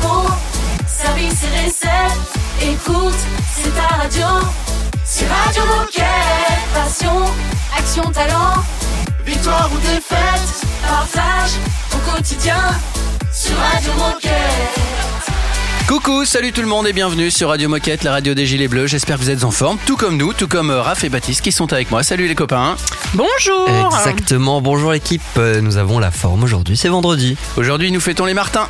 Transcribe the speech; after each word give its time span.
repos, 0.00 0.30
service 0.86 1.42
et 1.44 1.64
recette. 1.66 2.18
Écoute, 2.62 3.14
c'est 3.54 3.74
ta 3.74 3.96
radio. 3.96 4.26
C'est 5.04 5.26
Radio 5.28 5.62
Moquette. 5.64 6.04
Passion, 6.72 7.24
action, 7.76 8.10
talent. 8.10 8.54
Victoire 9.24 9.70
ou 9.72 9.78
défaite, 9.78 10.66
partage 10.86 11.52
au 11.94 12.10
quotidien 12.10 12.58
sur 13.32 13.56
Radio 13.56 13.92
Moquette. 13.94 14.30
Coucou, 15.86 16.24
salut 16.24 16.52
tout 16.52 16.62
le 16.62 16.66
monde 16.66 16.86
et 16.86 16.92
bienvenue 16.94 17.30
sur 17.30 17.50
Radio 17.50 17.68
Moquette, 17.68 18.04
la 18.04 18.12
radio 18.12 18.32
des 18.34 18.46
Gilets 18.46 18.68
Bleus. 18.68 18.86
J'espère 18.86 19.16
que 19.16 19.22
vous 19.22 19.30
êtes 19.30 19.44
en 19.44 19.50
forme, 19.50 19.76
tout 19.86 19.96
comme 19.96 20.16
nous, 20.16 20.32
tout 20.32 20.48
comme 20.48 20.70
euh, 20.70 20.80
Raph 20.80 21.04
et 21.04 21.10
Baptiste 21.10 21.42
qui 21.42 21.52
sont 21.52 21.72
avec 21.74 21.90
moi. 21.90 22.02
Salut 22.02 22.26
les 22.26 22.34
copains. 22.34 22.76
Bonjour 23.12 23.68
Exactement, 23.68 24.60
bonjour 24.62 24.92
l'équipe, 24.92 25.22
Euh, 25.36 25.60
nous 25.60 25.76
avons 25.76 25.98
la 25.98 26.10
forme 26.10 26.42
aujourd'hui, 26.42 26.76
c'est 26.76 26.88
vendredi. 26.88 27.36
Aujourd'hui, 27.56 27.92
nous 27.92 28.00
fêtons 28.00 28.24
les 28.24 28.34
Martins. 28.34 28.68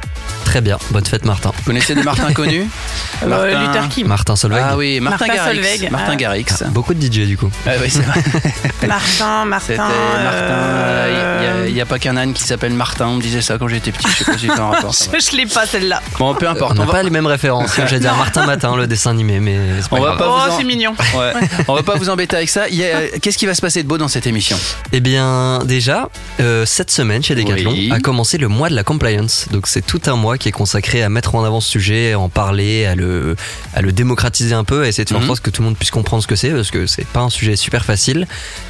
Très 0.54 0.60
bien, 0.60 0.78
bonne 0.92 1.04
fête 1.04 1.24
Martin. 1.24 1.50
Vous 1.56 1.64
connaissez 1.64 1.96
des 1.96 2.04
Martins 2.04 2.32
connus 2.32 2.68
Euh, 3.22 3.66
Luther 3.66 3.88
King. 3.88 4.06
Martin 4.06 4.36
Solveig. 4.36 4.60
Ah 4.62 4.76
oui, 4.76 5.00
Martin, 5.00 5.26
Martin 5.26 5.34
Garrix. 5.44 5.62
Solveig. 5.62 5.90
Martin 5.90 6.12
Ah. 6.12 6.16
Garrix. 6.16 6.44
Beaucoup 6.72 6.92
de 6.94 7.00
DJ 7.00 7.26
du 7.26 7.38
coup. 7.38 7.48
Ah 7.66 7.70
oui, 7.80 7.88
c'est 7.88 8.02
vrai. 8.02 8.22
Martin, 8.86 9.44
Martin. 9.46 9.76
Martin. 9.76 9.88
euh, 10.30 11.64
Il 11.68 11.74
n'y 11.74 11.80
a, 11.80 11.86
pas 11.86 11.98
qu'un 11.98 12.16
âne 12.16 12.34
qui 12.34 12.42
s'appelle 12.42 12.72
Martin. 12.74 13.06
On 13.06 13.14
me 13.14 13.22
disait 13.22 13.40
ça 13.40 13.56
quand 13.56 13.66
j'étais 13.68 13.92
petit. 13.92 14.06
Je 14.10 14.16
sais 14.16 14.24
pas 14.24 14.36
si 14.38 14.50
un 14.50 14.54
rapport. 14.54 14.92
va. 15.10 15.18
Je 15.18 15.36
l'ai 15.36 15.46
pas 15.46 15.64
celle-là. 15.64 16.02
Bon, 16.18 16.34
peu 16.34 16.46
importe. 16.48 16.72
on 16.72 16.80
n'a 16.80 16.84
va- 16.86 16.92
pas 16.92 17.02
les 17.02 17.08
mêmes 17.10 17.26
références. 17.26 17.70
J'allais 17.76 18.00
dire 18.00 18.14
Martin 18.14 18.44
Matin, 18.46 18.76
le 18.76 18.86
dessin 18.86 19.10
animé, 19.12 19.40
mais 19.40 19.58
c'est 19.80 19.88
pas 19.88 19.96
On 19.96 20.00
va 20.00 20.06
grave. 20.08 20.18
pas 20.18 20.26
Oh, 20.48 20.50
en- 20.52 20.58
c'est 20.58 20.64
mignon. 20.64 20.94
Ouais. 21.16 21.32
On 21.68 21.74
va 21.76 21.82
pas 21.82 21.94
vous 21.96 22.10
embêter 22.10 22.36
avec 22.36 22.48
ça. 22.50 22.64
A- 22.64 23.18
Qu'est-ce 23.20 23.38
qui 23.38 23.46
va 23.46 23.54
se 23.54 23.62
passer 23.62 23.82
de 23.82 23.88
beau 23.88 23.96
dans 23.96 24.08
cette 24.08 24.26
émission? 24.26 24.58
Eh 24.92 25.00
bien, 25.00 25.60
déjà, 25.64 26.08
euh, 26.40 26.66
cette 26.66 26.90
semaine 26.90 27.22
chez 27.22 27.34
Decathlon 27.34 27.70
Oui. 27.72 27.90
a 27.92 28.00
commencé 28.00 28.36
le 28.38 28.48
mois 28.48 28.68
de 28.68 28.74
la 28.74 28.84
compliance. 28.84 29.46
Donc, 29.50 29.66
c'est 29.66 29.86
tout 29.86 30.02
un 30.06 30.16
mois 30.16 30.36
qui 30.36 30.43
est 30.48 30.52
consacré 30.52 31.02
à 31.02 31.08
mettre 31.08 31.34
en 31.34 31.44
avant 31.44 31.60
ce 31.60 31.68
sujet, 31.70 32.12
à 32.12 32.18
en 32.18 32.28
parler, 32.28 32.86
à 32.86 32.94
le, 32.94 33.36
à 33.74 33.80
le 33.82 33.92
démocratiser 33.92 34.54
un 34.54 34.64
peu, 34.64 34.82
à 34.82 34.88
essayer 34.88 35.04
de 35.04 35.08
faire 35.10 35.18
en 35.18 35.22
Mhm. 35.22 35.26
sorte 35.26 35.40
que 35.40 35.50
tout 35.50 35.62
le 35.62 35.66
monde 35.68 35.76
puisse 35.76 35.90
comprendre 35.90 36.22
ce 36.22 36.26
que 36.26 36.36
c'est, 36.36 36.50
parce 36.50 36.70
que 36.70 36.86
c'est 36.86 37.06
pas 37.06 37.20
un 37.20 37.30
sujet 37.30 37.56
super 37.56 37.84
facile. 37.84 38.26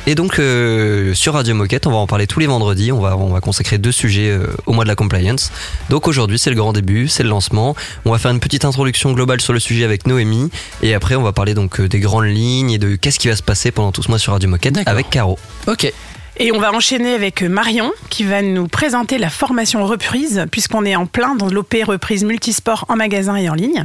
Et 0.06 0.14
donc, 0.14 0.38
euh, 0.38 1.14
sur 1.14 1.34
Radio 1.34 1.54
Moquette, 1.54 1.86
on 1.86 1.90
va 1.90 1.96
en 1.98 2.06
parler 2.06 2.26
tous 2.26 2.40
les 2.40 2.46
vendredis. 2.46 2.92
On 2.92 3.00
va, 3.00 3.16
on 3.16 3.32
va 3.32 3.40
consacrer 3.40 3.78
deux 3.78 3.92
sujets 3.92 4.28
euh, 4.30 4.46
au 4.66 4.72
mois 4.72 4.84
de 4.84 4.88
la 4.88 4.96
compliance. 4.96 5.50
Donc, 5.90 6.08
aujourd'hui, 6.08 6.38
c'est 6.38 6.50
le 6.50 6.56
grand 6.56 6.72
début, 6.72 7.08
c'est 7.08 7.22
le 7.22 7.28
lancement. 7.28 7.74
On 8.04 8.12
va 8.12 8.18
faire 8.18 8.30
une 8.30 8.40
petite 8.40 8.64
introduction 8.64 9.12
globale 9.12 9.40
sur 9.40 9.52
le 9.52 9.60
sujet 9.60 9.84
avec 9.84 10.06
Noémie. 10.06 10.50
Et 10.82 10.94
après, 10.94 11.14
on 11.16 11.22
va 11.22 11.32
parler 11.32 11.54
donc 11.54 11.80
euh, 11.80 11.88
des 11.88 12.00
grandes 12.00 12.26
lignes 12.26 12.70
et 12.70 12.78
de 12.78 12.96
qu'est-ce 12.96 13.18
qui 13.18 13.28
va 13.28 13.36
se 13.36 13.42
passer 13.42 13.70
pendant 13.70 13.92
tout 13.92 14.02
ce 14.02 14.08
mois 14.08 14.18
sur 14.18 14.32
Radio 14.32 14.48
Moquette 14.48 14.78
avec 14.86 15.10
Caro. 15.10 15.38
Ok. 15.66 15.92
Et 16.36 16.50
on 16.50 16.58
va 16.58 16.72
enchaîner 16.72 17.14
avec 17.14 17.42
Marion 17.42 17.92
qui 18.10 18.24
va 18.24 18.42
nous 18.42 18.66
présenter 18.66 19.18
la 19.18 19.30
formation 19.30 19.86
reprise 19.86 20.44
puisqu'on 20.50 20.84
est 20.84 20.96
en 20.96 21.06
plein 21.06 21.36
dans 21.36 21.48
l'OP 21.48 21.76
reprise 21.86 22.24
multisport 22.24 22.86
en 22.88 22.96
magasin 22.96 23.36
et 23.36 23.48
en 23.48 23.54
ligne. 23.54 23.84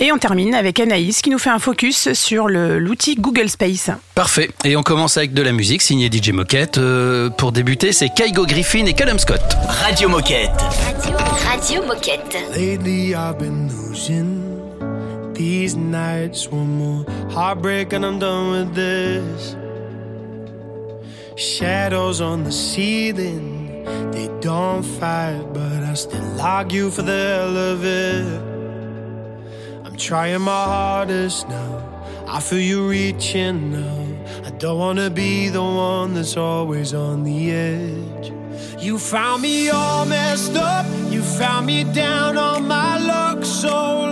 Et 0.00 0.10
on 0.10 0.18
termine 0.18 0.54
avec 0.56 0.80
Anaïs 0.80 1.22
qui 1.22 1.30
nous 1.30 1.38
fait 1.38 1.50
un 1.50 1.60
focus 1.60 2.12
sur 2.12 2.48
l'outil 2.48 3.14
Google 3.14 3.48
Space. 3.48 3.90
Parfait. 4.16 4.50
Et 4.64 4.76
on 4.76 4.82
commence 4.82 5.16
avec 5.16 5.32
de 5.32 5.42
la 5.42 5.52
musique 5.52 5.80
signée 5.80 6.10
DJ 6.10 6.30
Moquette. 6.30 6.78
Euh, 6.78 7.30
pour 7.30 7.52
débuter, 7.52 7.92
c'est 7.92 8.08
Kaigo 8.08 8.46
Griffin 8.46 8.84
et 8.86 8.92
Callum 8.94 9.20
Scott. 9.20 9.56
Radio 9.68 10.08
Moquette. 10.08 10.50
Radio 11.48 11.84
Moquette. 11.84 12.36
Lately 12.56 13.14
I've 13.14 13.38
been 13.38 13.68
losing 13.68 14.42
these 15.34 15.76
nights. 15.76 16.48
One 16.50 16.78
more 16.78 17.04
heartbreak 17.32 17.92
and 17.92 18.04
I'm 18.04 18.18
done 18.18 18.50
with 18.50 18.74
this. 18.74 19.56
Shadows 21.36 22.22
on 22.22 22.44
the 22.44 22.50
ceiling, 22.50 23.84
they 24.10 24.30
don't 24.40 24.82
fight, 24.82 25.44
but 25.52 25.84
I 25.84 25.92
still 25.92 26.40
argue 26.40 26.88
for 26.88 27.02
the 27.02 27.12
hell 27.12 27.56
of 27.58 27.84
it. 27.84 29.44
I'm 29.84 29.98
trying 29.98 30.40
my 30.40 30.64
hardest 30.64 31.46
now. 31.46 31.82
I 32.26 32.40
feel 32.40 32.58
you 32.58 32.88
reaching 32.88 33.72
now. 33.72 34.46
I 34.46 34.50
don't 34.52 34.78
wanna 34.78 35.10
be 35.10 35.50
the 35.50 35.62
one 35.62 36.14
that's 36.14 36.38
always 36.38 36.94
on 36.94 37.22
the 37.22 37.52
edge. 37.52 38.32
You 38.82 38.98
found 38.98 39.42
me 39.42 39.68
all 39.68 40.06
messed 40.06 40.56
up. 40.56 40.86
You 41.10 41.20
found 41.20 41.66
me 41.66 41.84
down 41.84 42.38
on 42.38 42.66
my 42.66 42.96
luck, 42.96 43.44
so 43.44 44.06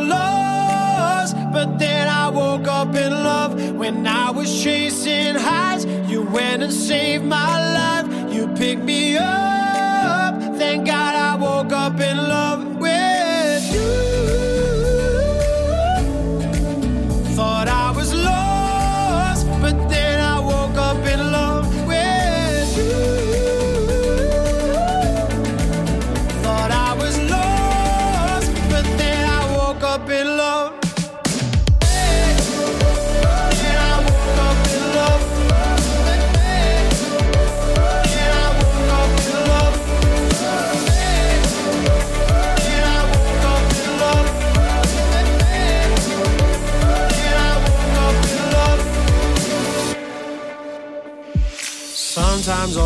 lost. 1.25 1.53
But 1.53 1.79
then 1.79 2.09
I 2.09 2.29
woke 2.29 2.69
up 2.69 2.95
in 2.95 3.13
love 3.13 3.77
when 3.77 4.07
I 4.07 4.31
was 4.31 4.63
chasing 4.63 5.35
highs. 5.35 5.85
You 6.11 6.23
went 6.23 6.63
and 6.63 6.73
saved 6.73 7.25
my 7.25 7.55
life. 7.75 8.33
You 8.35 8.49
picked 8.49 8.83
me 8.83 9.17
up. 9.17 10.41
Thank 10.59 10.87
God 10.87 11.15
I 11.15 11.37
woke 11.37 11.73
up 11.73 12.01
in 12.01 12.17
love 12.17 12.74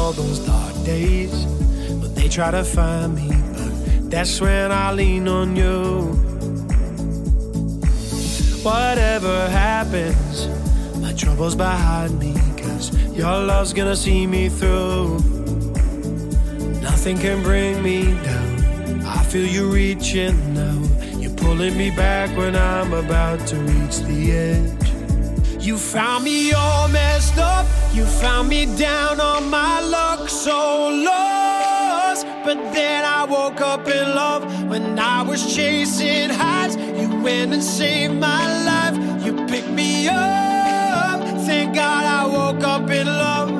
all 0.08 0.14
those 0.14 0.38
dark 0.38 0.74
days, 0.86 1.44
but 2.00 2.14
they 2.14 2.28
try 2.30 2.50
to 2.50 2.64
find 2.64 3.14
me, 3.14 3.28
but 3.52 4.10
that's 4.10 4.40
when 4.40 4.72
I 4.72 4.90
lean 4.90 5.28
on 5.28 5.54
you. 5.54 6.00
Whatever 8.62 9.50
happens, 9.50 10.48
my 11.02 11.12
troubles 11.12 11.54
behind 11.54 12.18
me, 12.18 12.32
cause 12.56 12.86
your 13.14 13.36
love's 13.50 13.74
gonna 13.74 13.94
see 13.94 14.26
me 14.26 14.48
through. 14.48 15.18
Nothing 16.80 17.18
can 17.18 17.42
bring 17.42 17.82
me 17.82 18.04
down. 18.24 19.02
I 19.04 19.22
feel 19.24 19.46
you 19.46 19.70
reaching 19.70 20.54
now. 20.54 20.78
You're 21.18 21.36
pulling 21.36 21.76
me 21.76 21.90
back 21.90 22.34
when 22.34 22.56
I'm 22.56 22.94
about 22.94 23.46
to 23.48 23.56
reach 23.56 23.98
the 24.08 24.32
edge. 24.32 25.62
You 25.62 25.76
found 25.76 26.24
me 26.24 26.52
all 26.52 26.88
messed 26.88 27.36
up. 27.36 27.66
You 27.92 28.04
found 28.04 28.48
me 28.48 28.66
down 28.76 29.20
on 29.20 29.50
my 29.50 29.80
luck, 29.80 30.28
so 30.28 30.88
lost. 30.88 32.26
But 32.44 32.72
then 32.72 33.04
I 33.04 33.24
woke 33.24 33.60
up 33.60 33.86
in 33.88 34.14
love 34.14 34.42
when 34.68 34.98
I 34.98 35.22
was 35.22 35.54
chasing 35.54 36.30
highs. 36.30 36.76
You 36.76 37.08
went 37.22 37.52
and 37.52 37.62
saved 37.62 38.14
my 38.14 38.44
life. 38.64 38.96
You 39.24 39.34
picked 39.46 39.70
me 39.70 40.08
up. 40.08 41.20
Thank 41.46 41.74
God 41.74 42.04
I 42.04 42.26
woke 42.26 42.64
up 42.64 42.90
in 42.90 43.06
love 43.06 43.57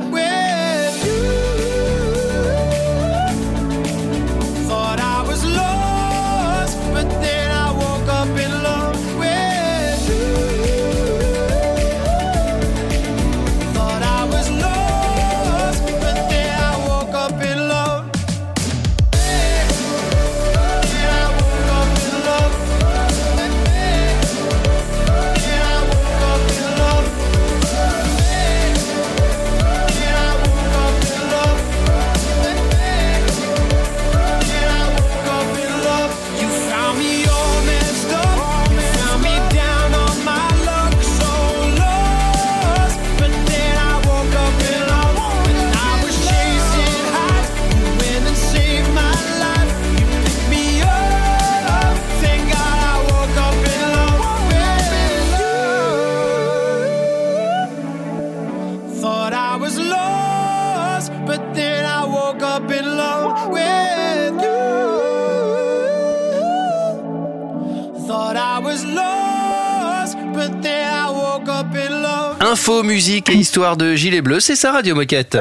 Info, 72.68 72.82
musique 72.82 73.30
et 73.30 73.34
histoire 73.34 73.78
de 73.78 73.94
Gilet 73.94 74.20
Bleu, 74.20 74.40
c'est 74.40 74.54
ça 74.54 74.72
Radio 74.72 74.94
Moquette. 74.94 75.38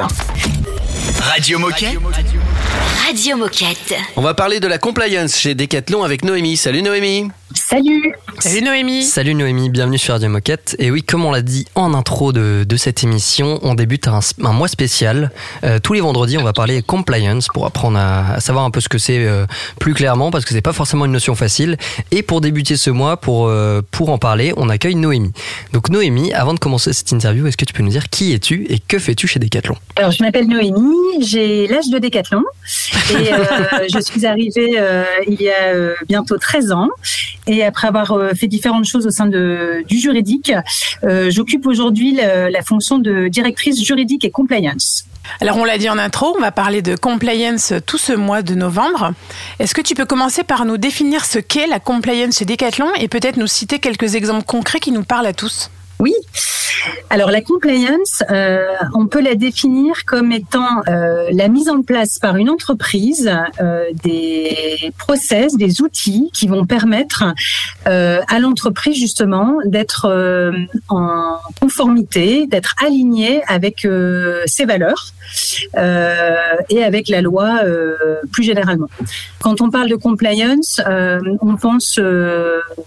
Radio 1.20 1.58
Moquette. 1.58 1.98
Radio 3.06 3.36
Moquette. 3.36 3.94
On 4.16 4.22
va 4.22 4.32
parler 4.32 4.60
de 4.60 4.66
la 4.66 4.78
compliance 4.78 5.36
chez 5.36 5.54
Decathlon 5.54 6.04
avec 6.04 6.24
Noémie. 6.24 6.56
Salut 6.56 6.80
Noémie. 6.80 7.28
Salut 7.54 8.14
Salut 8.40 8.62
Noémie. 8.62 9.02
Salut 9.02 9.34
Noémie, 9.34 9.68
bienvenue 9.68 9.98
sur 9.98 10.14
Radio 10.14 10.28
Moquette. 10.28 10.76
Et 10.78 10.92
oui, 10.92 11.02
comme 11.02 11.24
on 11.24 11.32
l'a 11.32 11.42
dit 11.42 11.66
en 11.74 11.92
intro 11.92 12.32
de, 12.32 12.64
de 12.64 12.76
cette 12.76 13.02
émission, 13.02 13.58
on 13.62 13.74
débute 13.74 14.06
un, 14.06 14.20
un 14.44 14.52
mois 14.52 14.68
spécial. 14.68 15.32
Euh, 15.64 15.80
tous 15.82 15.92
les 15.92 16.00
vendredis, 16.00 16.38
on 16.38 16.44
va 16.44 16.52
parler 16.52 16.80
compliance 16.82 17.48
pour 17.48 17.66
apprendre 17.66 17.98
à, 17.98 18.34
à 18.34 18.40
savoir 18.40 18.64
un 18.64 18.70
peu 18.70 18.80
ce 18.80 18.88
que 18.88 18.98
c'est 18.98 19.26
euh, 19.26 19.44
plus 19.80 19.92
clairement, 19.92 20.30
parce 20.30 20.44
que 20.44 20.52
c'est 20.52 20.60
pas 20.62 20.72
forcément 20.72 21.04
une 21.04 21.12
notion 21.12 21.34
facile. 21.34 21.76
Et 22.12 22.22
pour 22.22 22.40
débuter 22.40 22.76
ce 22.76 22.90
mois, 22.90 23.16
pour, 23.16 23.48
euh, 23.48 23.82
pour 23.90 24.10
en 24.10 24.18
parler, 24.18 24.52
on 24.56 24.68
accueille 24.68 24.94
Noémie. 24.94 25.32
Donc 25.72 25.88
Noémie, 25.88 26.32
avant 26.32 26.54
de 26.54 26.60
commencer 26.60 26.92
cette 26.92 27.10
interview, 27.10 27.46
est-ce 27.48 27.56
que 27.56 27.64
tu 27.64 27.72
peux 27.72 27.82
nous 27.82 27.90
dire 27.90 28.08
qui 28.08 28.32
es-tu 28.34 28.66
et 28.68 28.78
que 28.78 29.00
fais-tu 29.00 29.26
chez 29.26 29.40
Decathlon? 29.40 29.76
Alors, 29.96 30.12
je 30.12 30.22
m'appelle 30.22 30.46
Noémie, 30.46 31.22
j'ai 31.22 31.66
l'âge 31.66 31.90
de 31.90 31.98
Décathlon 31.98 32.44
et 33.10 33.30
je 33.92 34.00
suis 34.00 34.26
arrivée 34.26 34.80
il 35.26 35.40
y 35.42 35.50
a 35.50 35.94
bientôt 36.06 36.38
13 36.38 36.70
ans. 36.70 36.88
Et 37.48 37.64
après 37.64 37.88
avoir 37.88 38.12
fait 38.34 38.48
différentes 38.48 38.84
choses 38.84 39.06
au 39.06 39.10
sein 39.10 39.26
du 39.26 39.98
juridique, 39.98 40.52
euh, 41.04 41.30
j'occupe 41.30 41.66
aujourd'hui 41.66 42.14
la, 42.14 42.50
la 42.50 42.62
fonction 42.62 42.98
de 42.98 43.28
directrice 43.28 43.82
juridique 43.82 44.24
et 44.24 44.30
compliance. 44.30 45.04
Alors 45.40 45.58
on 45.58 45.64
l'a 45.64 45.78
dit 45.78 45.90
en 45.90 45.98
intro, 45.98 46.34
on 46.36 46.40
va 46.40 46.50
parler 46.50 46.82
de 46.82 46.96
compliance 46.96 47.72
tout 47.86 47.98
ce 47.98 48.12
mois 48.12 48.42
de 48.42 48.54
novembre. 48.54 49.12
Est-ce 49.58 49.74
que 49.74 49.82
tu 49.82 49.94
peux 49.94 50.06
commencer 50.06 50.42
par 50.42 50.64
nous 50.64 50.78
définir 50.78 51.24
ce 51.24 51.38
qu'est 51.38 51.66
la 51.66 51.80
compliance 51.80 52.38
chez 52.38 52.44
Decathlon 52.44 52.88
et 52.98 53.08
peut-être 53.08 53.36
nous 53.36 53.46
citer 53.46 53.78
quelques 53.78 54.14
exemples 54.14 54.44
concrets 54.44 54.80
qui 54.80 54.92
nous 54.92 55.04
parlent 55.04 55.26
à 55.26 55.34
tous? 55.34 55.70
Oui. 56.00 56.14
Alors 57.10 57.30
la 57.30 57.40
compliance, 57.40 58.22
euh, 58.30 58.66
on 58.94 59.06
peut 59.06 59.22
la 59.22 59.34
définir 59.34 60.04
comme 60.04 60.30
étant 60.32 60.82
euh, 60.88 61.28
la 61.32 61.48
mise 61.48 61.68
en 61.68 61.82
place 61.82 62.18
par 62.18 62.36
une 62.36 62.50
entreprise 62.50 63.30
euh, 63.60 63.84
des 64.04 64.92
process, 64.98 65.56
des 65.56 65.80
outils 65.80 66.30
qui 66.32 66.46
vont 66.48 66.66
permettre 66.66 67.24
euh, 67.86 68.20
à 68.28 68.38
l'entreprise 68.38 68.96
justement 68.96 69.56
d'être 69.64 70.06
euh, 70.06 70.52
en 70.88 71.38
conformité, 71.60 72.46
d'être 72.46 72.74
alignée 72.84 73.42
avec 73.48 73.84
euh, 73.84 74.42
ses 74.46 74.64
valeurs 74.64 75.12
et 76.70 76.82
avec 76.82 77.10
la 77.10 77.20
loi 77.20 77.60
plus 78.32 78.44
généralement. 78.44 78.88
Quand 79.42 79.60
on 79.60 79.68
parle 79.68 79.90
de 79.90 79.94
compliance, 79.94 80.80
on 81.42 81.56
pense 81.56 82.00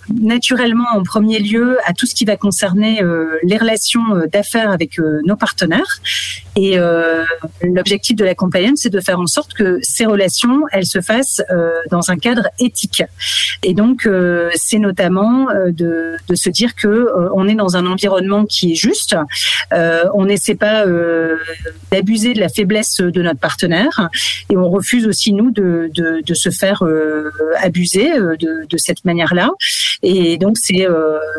naturellement 0.10 0.86
en 0.96 1.04
premier 1.04 1.38
lieu 1.38 1.78
à 1.86 1.94
tout 1.94 2.08
ce 2.08 2.16
qui 2.16 2.25
va 2.25 2.38
concerner 2.38 3.00
euh, 3.01 3.38
les 3.44 3.57
relations 3.57 4.15
euh, 4.15 4.27
d'affaires 4.27 4.71
avec 4.71 5.00
euh, 5.00 5.21
nos 5.25 5.36
partenaires. 5.36 6.01
Et 6.56 6.77
l'objectif 7.63 8.18
de 8.18 8.25
la 8.25 8.36
compliance, 8.36 8.81
c'est 8.81 8.89
de 8.89 9.00
faire 9.00 9.21
en 9.21 9.25
sorte 9.25 9.53
que 9.53 9.80
ces 9.81 10.06
relations, 10.06 10.63
elles 10.74 10.86
se 10.86 11.00
fassent 11.00 11.42
dans 11.89 12.12
un 12.12 12.18
cadre 12.18 12.50
éthique. 12.59 13.03
Et 13.63 13.74
donc, 13.74 14.07
c'est 14.56 14.77
notamment 14.77 15.48
de, 15.69 16.18
se 16.33 16.50
dire 16.50 16.75
que 16.75 17.07
on 17.33 17.48
est 17.48 17.56
dans 17.56 17.77
un 17.77 17.86
environnement 17.86 18.45
qui 18.45 18.74
est 18.74 18.75
juste. 18.75 19.15
On 19.71 20.25
n'essaie 20.25 20.56
pas 20.56 20.83
d'abuser 21.89 22.33
de 22.33 22.42
la 22.42 22.50
faiblesse 22.50 22.98
de 22.98 23.21
notre 23.21 23.39
partenaire, 23.39 24.09
et 24.50 24.57
on 24.57 24.69
refuse 24.69 25.07
aussi 25.07 25.31
nous 25.31 25.51
de, 25.51 25.89
se 26.33 26.50
faire 26.50 26.83
abuser 27.62 28.12
de, 28.19 28.77
cette 28.77 29.06
manière-là. 29.06 29.51
Et 30.03 30.38
donc, 30.38 30.57
c'est 30.57 30.86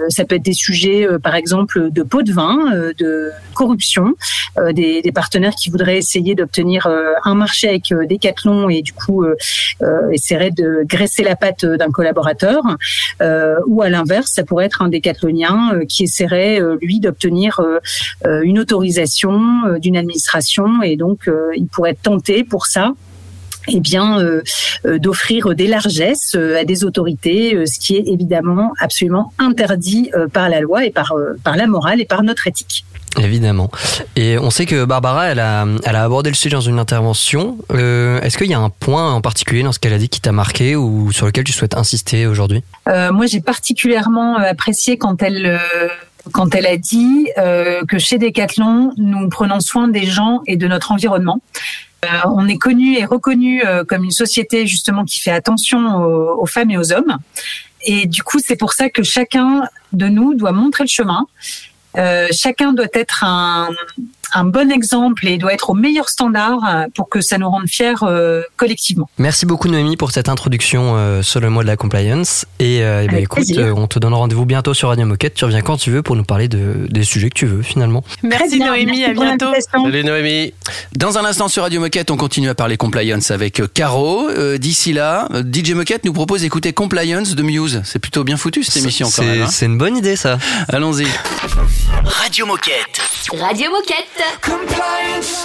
ça 0.08 0.24
peut 0.24 0.36
être 0.36 0.42
des 0.42 0.54
sujets, 0.54 1.06
par 1.22 1.34
exemple, 1.34 1.51
de 1.76 2.02
pot 2.02 2.22
de 2.22 2.32
vin, 2.32 2.58
euh, 2.72 2.92
de 2.98 3.30
corruption, 3.54 4.14
euh, 4.58 4.72
des, 4.72 5.02
partenaires 5.14 5.54
qui 5.54 5.70
voudraient 5.70 5.98
essayer 5.98 6.34
d'obtenir 6.34 6.86
euh, 6.86 7.12
un 7.24 7.34
marché 7.34 7.68
avec 7.68 7.88
Decathlon 7.88 8.70
et 8.70 8.80
du 8.80 8.92
coup 8.92 9.24
essaieraient 10.10 10.50
de 10.50 10.84
graisser 10.86 11.22
la 11.22 11.36
patte 11.36 11.66
d'un 11.66 11.90
collaborateur, 11.90 12.62
ou 13.66 13.82
à 13.82 13.88
l'inverse, 13.88 14.32
ça 14.32 14.44
pourrait 14.44 14.66
être 14.66 14.80
un 14.80 14.88
décathlonien 14.88 15.80
qui 15.88 16.04
essaierait 16.04 16.60
lui 16.80 17.00
d'obtenir 17.00 17.60
une 18.24 18.58
autorisation 18.58 19.78
d'une 19.78 19.96
administration 19.96 20.82
et 20.82 20.96
donc 20.96 21.28
il 21.54 21.66
pourrait 21.66 21.96
tenter 22.00 22.44
pour 22.44 22.66
ça 22.66 22.94
eh 23.68 23.80
bien, 23.80 24.18
euh, 24.18 24.42
euh, 24.86 24.98
d'offrir 24.98 25.54
des 25.54 25.66
largesses 25.66 26.34
euh, 26.34 26.60
à 26.60 26.64
des 26.64 26.84
autorités, 26.84 27.54
euh, 27.54 27.66
ce 27.66 27.78
qui 27.78 27.96
est 27.96 28.04
évidemment 28.06 28.72
absolument 28.80 29.32
interdit 29.38 30.10
euh, 30.14 30.28
par 30.28 30.48
la 30.48 30.60
loi 30.60 30.84
et 30.84 30.90
par, 30.90 31.12
euh, 31.12 31.38
par 31.44 31.56
la 31.56 31.66
morale 31.66 32.00
et 32.00 32.04
par 32.04 32.22
notre 32.22 32.46
éthique. 32.46 32.84
Évidemment. 33.20 33.70
Et 34.16 34.38
on 34.38 34.48
sait 34.50 34.64
que 34.64 34.86
Barbara, 34.86 35.26
elle 35.26 35.40
a, 35.40 35.66
elle 35.84 35.96
a 35.96 36.04
abordé 36.04 36.30
le 36.30 36.34
sujet 36.34 36.54
dans 36.54 36.62
une 36.62 36.78
intervention. 36.78 37.58
Euh, 37.70 38.20
Est-ce 38.22 38.38
qu'il 38.38 38.46
y 38.46 38.54
a 38.54 38.58
un 38.58 38.70
point 38.70 39.12
en 39.12 39.20
particulier 39.20 39.62
dans 39.62 39.72
ce 39.72 39.78
qu'elle 39.78 39.92
a 39.92 39.98
dit 39.98 40.08
qui 40.08 40.20
t'a 40.20 40.32
marqué 40.32 40.76
ou 40.76 41.12
sur 41.12 41.26
lequel 41.26 41.44
tu 41.44 41.52
souhaites 41.52 41.76
insister 41.76 42.26
aujourd'hui? 42.26 42.62
Euh, 42.88 43.12
moi, 43.12 43.26
j'ai 43.26 43.40
particulièrement 43.40 44.36
apprécié 44.36 44.96
quand 44.96 45.22
elle 45.22 45.44
euh, 45.44 45.88
quand 46.30 46.54
elle 46.54 46.66
a 46.66 46.76
dit 46.76 47.28
euh, 47.36 47.84
que 47.84 47.98
chez 47.98 48.16
Decathlon, 48.18 48.92
nous 48.96 49.28
prenons 49.28 49.60
soin 49.60 49.88
des 49.88 50.06
gens 50.06 50.40
et 50.46 50.56
de 50.56 50.68
notre 50.68 50.92
environnement. 50.92 51.40
Euh, 52.04 52.08
on 52.26 52.48
est 52.48 52.58
connu 52.58 52.96
et 52.96 53.04
reconnu 53.04 53.64
euh, 53.64 53.84
comme 53.84 54.04
une 54.04 54.10
société 54.10 54.66
justement 54.66 55.04
qui 55.04 55.20
fait 55.20 55.30
attention 55.30 55.96
aux, 55.96 56.42
aux 56.42 56.46
femmes 56.46 56.70
et 56.70 56.78
aux 56.78 56.92
hommes. 56.92 57.18
Et 57.84 58.06
du 58.06 58.22
coup, 58.22 58.38
c'est 58.38 58.56
pour 58.56 58.72
ça 58.72 58.90
que 58.90 59.02
chacun 59.02 59.68
de 59.92 60.06
nous 60.06 60.34
doit 60.34 60.52
montrer 60.52 60.84
le 60.84 60.88
chemin. 60.88 61.26
Euh, 61.96 62.28
chacun 62.32 62.72
doit 62.72 62.86
être 62.94 63.24
un, 63.24 63.68
un 64.34 64.44
bon 64.44 64.70
exemple 64.70 65.26
et 65.26 65.38
doit 65.38 65.52
être 65.52 65.70
au 65.70 65.74
meilleur 65.74 66.08
standard 66.08 66.58
euh, 66.66 66.84
pour 66.94 67.08
que 67.08 67.20
ça 67.20 67.38
nous 67.38 67.48
rende 67.48 67.68
fiers 67.68 67.94
euh, 68.02 68.42
collectivement. 68.56 69.08
Merci 69.18 69.46
beaucoup 69.46 69.68
Noémie 69.68 69.96
pour 69.96 70.10
cette 70.10 70.28
introduction 70.28 70.94
euh, 70.96 71.22
sur 71.22 71.40
le 71.40 71.50
mois 71.50 71.62
de 71.62 71.68
la 71.68 71.76
compliance. 71.76 72.46
Et, 72.58 72.82
euh, 72.82 73.02
eh 73.04 73.08
ben, 73.08 73.18
écoute, 73.22 73.44
euh, 73.56 73.72
on 73.76 73.86
te 73.86 73.98
donne 73.98 74.14
rendez-vous 74.14 74.46
bientôt 74.46 74.74
sur 74.74 74.88
Radio 74.88 75.06
Moquette. 75.06 75.34
Tu 75.34 75.44
reviens 75.44 75.62
quand 75.62 75.76
tu 75.76 75.90
veux 75.90 76.02
pour 76.02 76.16
nous 76.16 76.24
parler 76.24 76.48
de, 76.48 76.86
des 76.88 77.04
sujets 77.04 77.28
que 77.28 77.38
tu 77.38 77.46
veux 77.46 77.62
finalement. 77.62 78.04
Merci 78.22 78.56
bien, 78.56 78.68
Noémie, 78.68 79.00
merci 79.00 79.04
à 79.04 79.12
bientôt. 79.14 79.52
Salut 79.70 80.04
Noémie. 80.04 80.54
Dans 80.96 81.18
un 81.18 81.24
instant 81.24 81.48
sur 81.48 81.62
Radio 81.62 81.80
Moquette, 81.80 82.10
on 82.10 82.16
continue 82.16 82.48
à 82.48 82.54
parler 82.54 82.76
compliance 82.76 83.30
avec 83.30 83.62
Caro. 83.74 84.28
Euh, 84.28 84.58
D'ici 84.58 84.92
là, 84.92 85.28
DJ 85.52 85.72
Moquette 85.72 86.04
nous 86.04 86.12
propose 86.12 86.42
d'écouter 86.42 86.72
Compliance 86.72 87.34
de 87.34 87.42
Muse. 87.42 87.82
C'est 87.84 87.98
plutôt 87.98 88.24
bien 88.24 88.36
foutu 88.36 88.62
cette 88.62 88.76
émission 88.82 89.08
quand 89.14 89.22
même. 89.24 89.42
hein. 89.42 89.46
c'est 89.50 89.66
une 89.66 89.78
bonne 89.78 89.96
idée 89.96 90.16
ça. 90.16 90.38
Allons-y. 90.68 91.06
Radio 92.04 92.46
Moquette. 92.46 93.00
Radio 93.38 93.70
Moquette. 93.70 94.21
Compliance. 94.40 95.44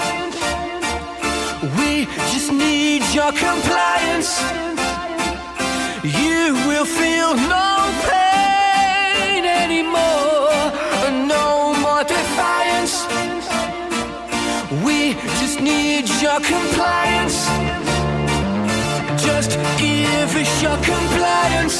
We 1.77 2.05
just 2.31 2.51
need 2.51 3.01
your 3.11 3.31
compliance. 3.31 4.39
You 6.03 6.53
will 6.67 6.85
feel 6.85 7.33
no 7.35 7.69
pain 8.07 9.45
anymore. 9.45 10.71
No 11.25 11.73
more 11.81 12.03
defiance. 12.03 13.07
We 14.85 15.15
just 15.41 15.59
need 15.59 16.07
your 16.21 16.39
compliance. 16.39 17.47
Just 19.25 19.51
give 19.79 20.35
us 20.35 20.61
your 20.61 20.77
compliance. 20.91 21.77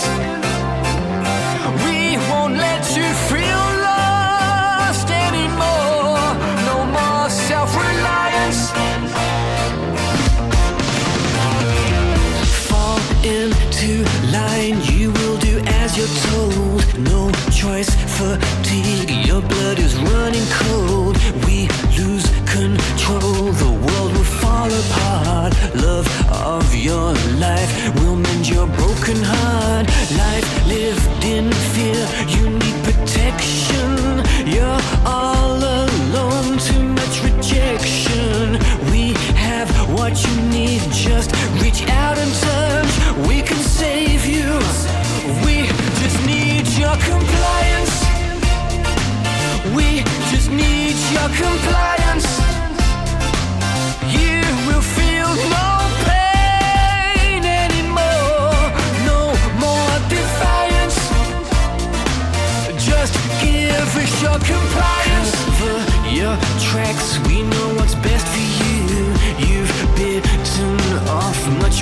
We 1.85 2.17
won't 2.29 2.55
let 2.57 2.83
you 2.97 3.07
feel 3.29 3.76
you're 15.97 16.15
told. 16.29 16.83
No 16.99 17.31
choice, 17.51 17.89
fatigue, 18.17 19.09
your 19.25 19.41
blood 19.41 19.79
is 19.79 19.95
running 19.95 20.47
cold. 20.61 21.17
We 21.45 21.67
lose 21.97 22.27
control, 22.45 23.51
the 23.63 23.71
world 23.85 24.11
will 24.15 24.31
fall 24.41 24.69
apart. 24.83 25.53
Love 25.75 26.07
of 26.29 26.75
your 26.75 27.13
life 27.41 27.71
will 27.99 28.15
mend 28.15 28.47
your 28.47 28.67
broken 28.79 29.17
heart. 29.23 29.87
Life 30.23 30.47
lived 30.67 31.23
in 31.25 31.51
fear, 31.73 32.01
you 32.33 32.36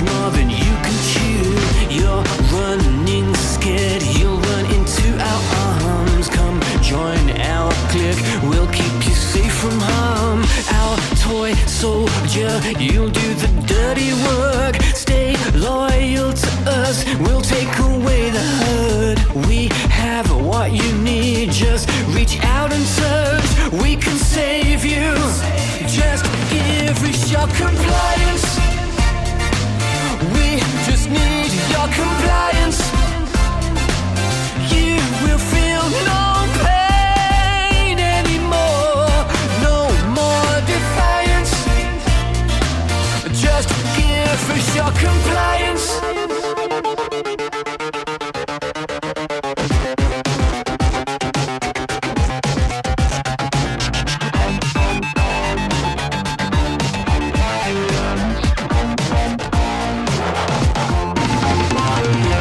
more 0.02 0.30
than 0.30 0.50
you 0.50 0.72
can 0.84 0.96
chew. 1.10 1.44
You're 1.88 2.22
running 2.52 3.34
scared, 3.34 4.02
you'll 4.02 4.38
run 4.38 4.64
into 4.66 5.08
our 5.18 5.42
arms. 5.84 6.28
Come 6.28 6.60
join 6.82 7.30
our 7.40 7.72
clique, 7.90 8.20
we'll 8.42 8.66
keep 8.68 8.94
you 9.06 9.14
safe 9.14 9.54
from 9.54 9.78
harm. 9.78 10.44
Our 10.80 10.96
toy 11.16 11.54
soldier, 11.66 12.60
you'll 12.78 13.10
do 13.10 13.34
the 13.34 13.48
dirty 13.66 14.12
work. 14.28 14.76
Stay 14.94 15.36
loyal 15.54 16.32
to 16.32 16.50
us, 16.66 17.04
we'll 17.20 17.42
take 17.42 17.72
away 17.78 18.30
the 18.30 18.46
hurt. 18.60 19.46
We 19.46 19.68
have 19.88 20.26
what 20.44 20.72
you 20.72 20.92
need, 20.98 21.50
just 21.50 21.88
reach 22.08 22.38
out 22.44 22.72
and 22.72 22.84
search. 22.84 23.72
We 23.82 23.96
can 23.96 24.16
save 24.16 24.84
you. 24.84 25.14
Just 25.88 26.26
every 26.52 27.08
we 27.08 27.12
shall 27.12 27.46
comply. 27.46 28.05
Your 44.86 44.94
compliance. 44.94 46.00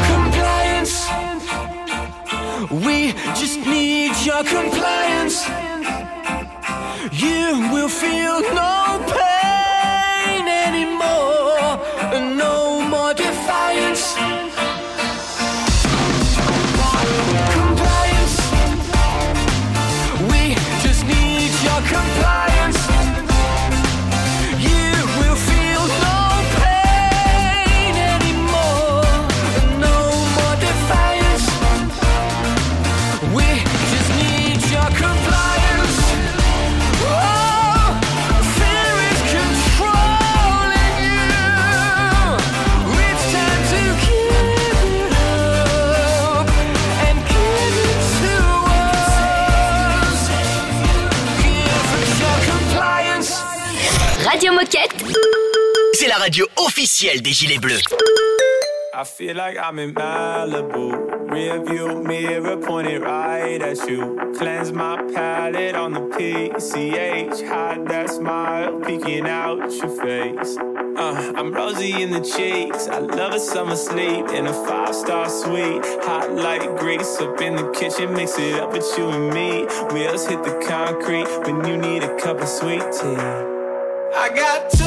Compliance. 0.08 1.10
We 2.86 3.14
just 3.40 3.66
need 3.66 4.14
your 4.24 4.44
compliance. 4.44 5.48
You 7.12 7.70
will 7.72 7.90
feel 7.90 8.42
no 8.54 8.75
radio 56.86 56.96
officielle 57.15 57.22
des 57.22 57.32
Gilets 57.32 57.60
Bleus. 57.60 57.82
I 58.94 59.04
feel 59.04 59.36
like 59.36 59.58
I'm 59.58 59.80
in 59.80 59.94
Malibu. 59.94 61.27
Rearview 61.27 62.06
mirror 62.06 62.58
pointed 62.58 63.01
right 63.01 63.62
at 63.62 63.89
you. 63.89 64.34
Cleanse 64.38 64.72
my 64.72 64.96
palate 65.13 65.75
on 65.75 65.94
the 65.94 66.01
PCH. 66.01 67.48
Hide 67.48 67.88
that 67.88 68.10
smile 68.10 68.80
peeking 68.82 69.27
out 69.27 69.58
your 69.58 69.89
face. 70.01 70.58
Uh, 70.98 71.34
I'm 71.36 71.51
rosy 71.51 72.04
in 72.04 72.12
the 72.12 72.22
cheeks. 72.22 72.88
I 72.88 73.00
love 73.00 73.34
a 73.34 73.39
summer 73.39 73.75
sleep 73.75 74.30
in 74.30 74.46
a 74.46 74.54
five 74.54 74.94
star 74.94 75.27
suite. 75.27 75.84
Hot 76.06 76.32
like 76.32 76.77
grease 76.77 77.20
up 77.20 77.42
in 77.42 77.56
the 77.56 77.72
kitchen. 77.72 78.13
Mix 78.13 78.38
it 78.38 78.60
up 78.62 78.72
with 78.72 78.86
you 78.98 79.10
and 79.10 79.34
me. 79.34 79.65
Wheels 79.92 80.27
hit 80.27 80.44
the 80.44 80.63
concrete 80.68 81.27
when 81.46 81.65
you 81.68 81.77
need 81.77 82.04
a 82.04 82.15
cup 82.18 82.39
of 82.39 82.48
sweet 82.48 82.86
tea. 82.94 83.56
I 84.18 84.30
got 84.34 84.70
two 84.72 84.85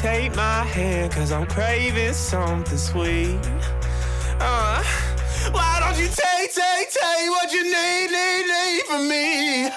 take 0.00 0.34
my 0.36 0.62
hand? 0.64 1.12
Cause 1.12 1.32
I'm 1.32 1.46
craving 1.46 2.12
something 2.12 2.78
sweet. 2.78 3.38
Uh, 4.40 4.82
why 5.50 5.80
don't 5.80 5.98
you 5.98 6.08
take, 6.08 6.54
take, 6.54 6.90
take 6.90 7.30
what 7.30 7.52
you 7.52 7.64
need, 7.64 8.10
need, 8.10 8.46
need 8.46 8.82
from 8.86 9.08
me? 9.08 9.67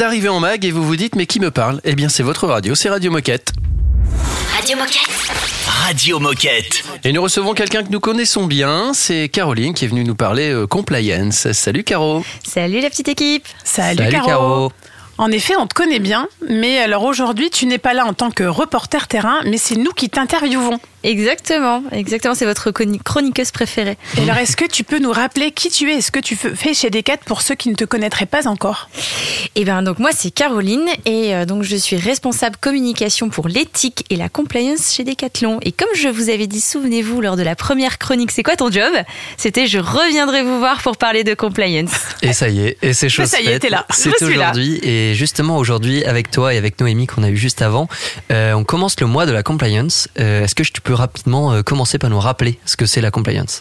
D'arriver 0.00 0.30
en 0.30 0.40
mag 0.40 0.64
et 0.64 0.70
vous 0.70 0.82
vous 0.82 0.96
dites 0.96 1.14
mais 1.14 1.26
qui 1.26 1.40
me 1.40 1.50
parle? 1.50 1.82
Eh 1.84 1.94
bien 1.94 2.08
c'est 2.08 2.22
votre 2.22 2.46
radio, 2.46 2.74
c'est 2.74 2.88
Radio 2.88 3.10
Moquette. 3.10 3.52
Radio 4.56 4.78
Moquette. 4.78 5.10
Radio 5.66 6.18
Moquette. 6.18 6.84
Et 7.04 7.12
nous 7.12 7.20
recevons 7.20 7.52
quelqu'un 7.52 7.82
que 7.82 7.90
nous 7.90 8.00
connaissons 8.00 8.46
bien, 8.46 8.92
c'est 8.94 9.28
Caroline 9.28 9.74
qui 9.74 9.84
est 9.84 9.88
venue 9.88 10.04
nous 10.04 10.14
parler 10.14 10.50
euh, 10.50 10.66
compliance. 10.66 11.52
Salut 11.52 11.84
Caro. 11.84 12.24
Salut 12.42 12.80
la 12.80 12.88
petite 12.88 13.08
équipe 13.08 13.46
Salut, 13.62 14.08
Caro. 14.08 14.72
En 15.18 15.30
effet, 15.30 15.52
on 15.58 15.66
te 15.66 15.74
connaît 15.74 15.98
bien, 15.98 16.28
mais 16.48 16.78
alors 16.78 17.04
aujourd'hui, 17.04 17.50
tu 17.50 17.66
n'es 17.66 17.76
pas 17.76 17.92
là 17.92 18.06
en 18.06 18.14
tant 18.14 18.30
que 18.30 18.44
reporter 18.44 19.06
terrain, 19.06 19.40
mais 19.44 19.58
c'est 19.58 19.76
nous 19.76 19.92
qui 19.92 20.08
t'interviewons. 20.08 20.78
Exactement, 21.02 21.82
exactement, 21.92 22.34
c'est 22.34 22.44
votre 22.44 22.70
chroni- 22.70 23.00
chroniqueuse 23.02 23.50
préférée. 23.52 23.96
Et 24.18 24.22
alors, 24.22 24.36
est-ce 24.36 24.56
que 24.56 24.66
tu 24.66 24.84
peux 24.84 24.98
nous 24.98 25.12
rappeler 25.12 25.50
qui 25.50 25.70
tu 25.70 25.90
es? 25.90 25.96
Et 25.96 26.00
ce 26.00 26.10
que 26.10 26.20
tu 26.20 26.36
fais 26.36 26.74
chez 26.74 26.90
Decat 26.90 27.18
pour 27.26 27.42
ceux 27.42 27.54
qui 27.54 27.68
ne 27.68 27.74
te 27.74 27.84
connaîtraient 27.84 28.26
pas 28.26 28.46
encore? 28.48 28.88
Et 29.56 29.64
ben 29.64 29.82
donc 29.82 29.98
moi 29.98 30.10
c'est 30.16 30.30
Caroline 30.30 30.86
et 31.06 31.34
euh, 31.34 31.44
donc 31.46 31.62
je 31.62 31.74
suis 31.76 31.96
responsable 31.96 32.56
communication 32.60 33.28
pour 33.30 33.48
l'éthique 33.48 34.04
et 34.10 34.16
la 34.16 34.28
compliance 34.28 34.92
chez 34.92 35.04
Decathlon. 35.04 35.58
Et 35.62 35.72
comme 35.72 35.88
je 35.96 36.08
vous 36.08 36.28
avais 36.30 36.46
dit, 36.46 36.60
souvenez-vous 36.60 37.20
lors 37.20 37.36
de 37.36 37.42
la 37.42 37.56
première 37.56 37.98
chronique, 37.98 38.30
c'est 38.30 38.42
quoi 38.42 38.56
ton 38.56 38.70
job? 38.70 38.92
C'était 39.36 39.66
je 39.66 39.78
reviendrai 39.78 40.42
vous 40.42 40.58
voir 40.58 40.82
pour 40.82 40.96
parler 40.96 41.24
de 41.24 41.34
compliance. 41.34 41.90
Et 42.22 42.32
ça 42.32 42.48
y 42.48 42.60
est, 42.66 42.76
et 42.82 42.92
c'est 42.92 43.08
chose 43.08 43.26
ça 43.26 43.40
y 43.40 43.46
est, 43.48 43.58
t'es 43.58 43.70
là. 43.70 43.86
Je 43.90 43.94
C'est 43.96 44.16
suis 44.24 44.34
là. 44.36 44.42
aujourd'hui. 44.50 44.78
Et 44.82 45.14
justement, 45.14 45.56
aujourd'hui, 45.56 46.04
avec 46.04 46.30
toi 46.30 46.54
et 46.54 46.58
avec 46.58 46.78
Noémie 46.80 47.06
qu'on 47.06 47.22
a 47.22 47.28
eu 47.30 47.36
juste 47.36 47.62
avant, 47.62 47.88
euh, 48.30 48.52
on 48.52 48.64
commence 48.64 48.98
le 49.00 49.06
mois 49.06 49.26
de 49.26 49.32
la 49.32 49.42
compliance. 49.42 50.08
Euh, 50.18 50.44
Est-ce 50.44 50.54
que 50.54 50.62
tu 50.62 50.80
peux 50.80 50.89
rapidement 50.94 51.52
euh, 51.52 51.62
commencer 51.62 51.98
par 51.98 52.10
nous 52.10 52.20
rappeler 52.20 52.58
ce 52.64 52.76
que 52.76 52.86
c'est 52.86 53.00
la 53.00 53.10
compliance 53.10 53.60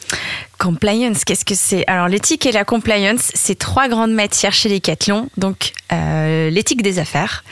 Compliance, 0.57 1.23
qu'est-ce 1.23 1.45
que 1.45 1.55
c'est? 1.55 1.85
Alors 1.87 2.07
l'éthique 2.07 2.45
et 2.45 2.51
la 2.51 2.65
compliance, 2.65 3.31
c'est 3.33 3.57
trois 3.57 3.87
grandes 3.87 4.11
matières 4.11 4.53
chez 4.53 4.69
Decathlon. 4.69 5.29
Donc 5.37 5.73
euh, 5.91 6.49
l'éthique 6.49 6.81
des 6.81 6.99
affaires, 6.99 7.43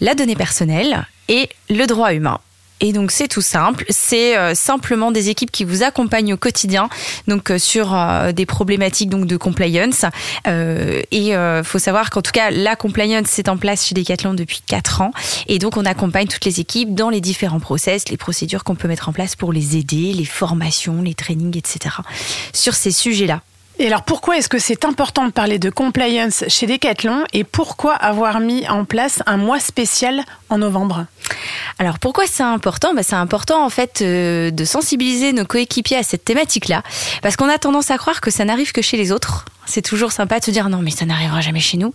la 0.00 0.14
donnée 0.14 0.36
personnelle 0.36 1.06
et 1.28 1.48
le 1.68 1.86
droit 1.86 2.12
humain. 2.12 2.38
Et 2.80 2.92
donc 2.92 3.10
c'est 3.10 3.28
tout 3.28 3.40
simple, 3.40 3.84
c'est 3.88 4.36
euh, 4.36 4.54
simplement 4.54 5.10
des 5.10 5.30
équipes 5.30 5.50
qui 5.50 5.64
vous 5.64 5.82
accompagnent 5.82 6.34
au 6.34 6.36
quotidien, 6.36 6.88
donc 7.26 7.50
euh, 7.50 7.58
sur 7.58 7.94
euh, 7.94 8.30
des 8.32 8.46
problématiques 8.46 9.10
donc 9.10 9.26
de 9.26 9.36
compliance. 9.36 10.04
Euh, 10.46 11.02
et 11.10 11.34
euh, 11.34 11.64
faut 11.64 11.80
savoir 11.80 12.10
qu'en 12.10 12.22
tout 12.22 12.30
cas 12.30 12.50
la 12.50 12.76
compliance 12.76 13.26
c'est 13.28 13.48
en 13.48 13.56
place 13.56 13.86
chez 13.86 13.94
Decathlon 13.94 14.34
depuis 14.34 14.62
4 14.64 15.00
ans, 15.00 15.10
et 15.48 15.58
donc 15.58 15.76
on 15.76 15.84
accompagne 15.84 16.28
toutes 16.28 16.44
les 16.44 16.60
équipes 16.60 16.94
dans 16.94 17.10
les 17.10 17.20
différents 17.20 17.60
process, 17.60 18.08
les 18.10 18.16
procédures 18.16 18.62
qu'on 18.62 18.76
peut 18.76 18.88
mettre 18.88 19.08
en 19.08 19.12
place 19.12 19.34
pour 19.34 19.52
les 19.52 19.76
aider, 19.76 20.12
les 20.12 20.24
formations, 20.24 21.02
les 21.02 21.14
trainings, 21.14 21.56
etc. 21.56 21.96
Sur 22.52 22.74
ces 22.74 22.92
sujets-là. 22.92 23.42
Et 23.80 23.86
alors, 23.86 24.02
pourquoi 24.02 24.36
est-ce 24.36 24.48
que 24.48 24.58
c'est 24.58 24.84
important 24.84 25.24
de 25.24 25.30
parler 25.30 25.60
de 25.60 25.70
compliance 25.70 26.42
chez 26.48 26.66
Decathlon 26.66 27.22
et 27.32 27.44
pourquoi 27.44 27.94
avoir 27.94 28.40
mis 28.40 28.68
en 28.68 28.84
place 28.84 29.22
un 29.26 29.36
mois 29.36 29.60
spécial 29.60 30.24
en 30.50 30.58
novembre? 30.58 31.06
Alors 31.78 32.00
pourquoi 32.00 32.24
c'est 32.26 32.42
important? 32.42 32.92
Bah, 32.92 33.04
C'est 33.04 33.14
important 33.14 33.64
en 33.64 33.70
fait 33.70 34.00
euh, 34.02 34.50
de 34.50 34.64
sensibiliser 34.64 35.32
nos 35.32 35.44
coéquipiers 35.44 35.98
à 35.98 36.02
cette 36.02 36.24
thématique-là, 36.24 36.82
parce 37.22 37.36
qu'on 37.36 37.48
a 37.48 37.58
tendance 37.58 37.92
à 37.92 37.98
croire 37.98 38.20
que 38.20 38.32
ça 38.32 38.44
n'arrive 38.44 38.72
que 38.72 38.82
chez 38.82 38.96
les 38.96 39.12
autres. 39.12 39.44
C'est 39.68 39.82
toujours 39.82 40.12
sympa 40.12 40.40
de 40.40 40.44
se 40.44 40.50
dire 40.50 40.68
non 40.68 40.78
mais 40.82 40.90
ça 40.90 41.04
n'arrivera 41.04 41.40
jamais 41.40 41.60
chez 41.60 41.76
nous. 41.76 41.92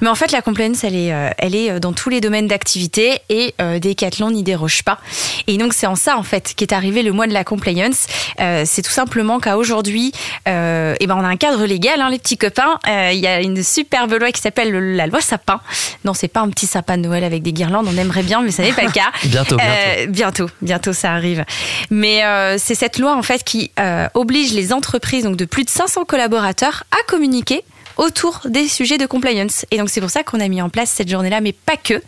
Mais 0.00 0.08
en 0.08 0.14
fait 0.14 0.32
la 0.32 0.42
compliance 0.42 0.84
elle 0.84 0.96
est, 0.96 1.12
euh, 1.12 1.30
elle 1.38 1.54
est 1.54 1.80
dans 1.80 1.92
tous 1.92 2.08
les 2.10 2.20
domaines 2.20 2.46
d'activité 2.48 3.20
et 3.28 3.54
euh, 3.60 3.78
Decathlon 3.78 4.30
n'y 4.30 4.42
déroge 4.42 4.82
pas. 4.82 4.98
Et 5.46 5.56
donc 5.58 5.72
c'est 5.72 5.86
en 5.86 5.94
ça 5.96 6.16
en 6.18 6.22
fait 6.22 6.52
qu'est 6.56 6.72
arrivé 6.72 7.02
le 7.02 7.12
mois 7.12 7.26
de 7.26 7.32
la 7.32 7.44
compliance. 7.44 8.06
Euh, 8.40 8.64
c'est 8.66 8.82
tout 8.82 8.90
simplement 8.90 9.38
qu'à 9.40 9.56
aujourd'hui, 9.56 10.12
euh, 10.48 10.94
eh 11.00 11.06
ben 11.06 11.16
on 11.16 11.24
a 11.24 11.28
un 11.28 11.36
cadre 11.36 11.64
légal, 11.64 12.00
hein, 12.00 12.10
les 12.10 12.18
petits 12.18 12.36
copains. 12.38 12.78
Euh, 12.88 13.10
Il 13.12 13.20
y 13.20 13.26
a 13.26 13.40
une 13.40 13.62
superbe 13.62 14.12
loi 14.18 14.32
qui 14.32 14.40
s'appelle 14.40 14.70
le- 14.70 14.94
la 14.96 15.06
loi 15.06 15.20
sapin. 15.20 15.60
Non 16.04 16.14
c'est 16.14 16.28
pas 16.28 16.40
un 16.40 16.48
petit 16.50 16.66
sapin 16.66 16.96
de 16.96 17.02
Noël 17.02 17.24
avec 17.24 17.42
des 17.42 17.52
guirlandes, 17.52 17.86
on 17.88 17.96
aimerait 17.96 18.22
bien 18.22 18.42
mais 18.42 18.50
ça 18.50 18.62
n'est 18.62 18.72
pas 18.72 18.82
le 18.84 18.90
cas. 18.92 19.10
Bientôt, 19.24 19.56
bientôt. 19.56 19.62
Euh, 19.62 20.06
bientôt, 20.08 20.50
bientôt 20.62 20.92
ça 20.92 21.12
arrive. 21.12 21.44
Mais 21.90 22.24
euh, 22.24 22.56
c'est 22.58 22.74
cette 22.74 22.98
loi 22.98 23.16
en 23.16 23.22
fait 23.22 23.44
qui 23.44 23.70
euh, 23.78 24.08
oblige 24.14 24.52
les 24.52 24.72
entreprises 24.72 25.24
donc 25.24 25.36
de 25.36 25.44
plus 25.44 25.64
de 25.64 25.70
500 25.70 26.04
collaborateurs 26.04 26.84
à 26.90 27.02
communiquer 27.12 27.62
autour 27.98 28.40
des 28.46 28.68
sujets 28.68 28.96
de 28.96 29.04
compliance. 29.06 29.66
Et 29.70 29.76
donc 29.76 29.90
c'est 29.90 30.00
pour 30.00 30.08
ça 30.10 30.22
qu'on 30.22 30.40
a 30.40 30.48
mis 30.48 30.62
en 30.62 30.70
place 30.70 30.88
cette 30.90 31.10
journée-là, 31.10 31.40
mais 31.42 31.52
pas 31.52 31.76
que. 31.76 32.02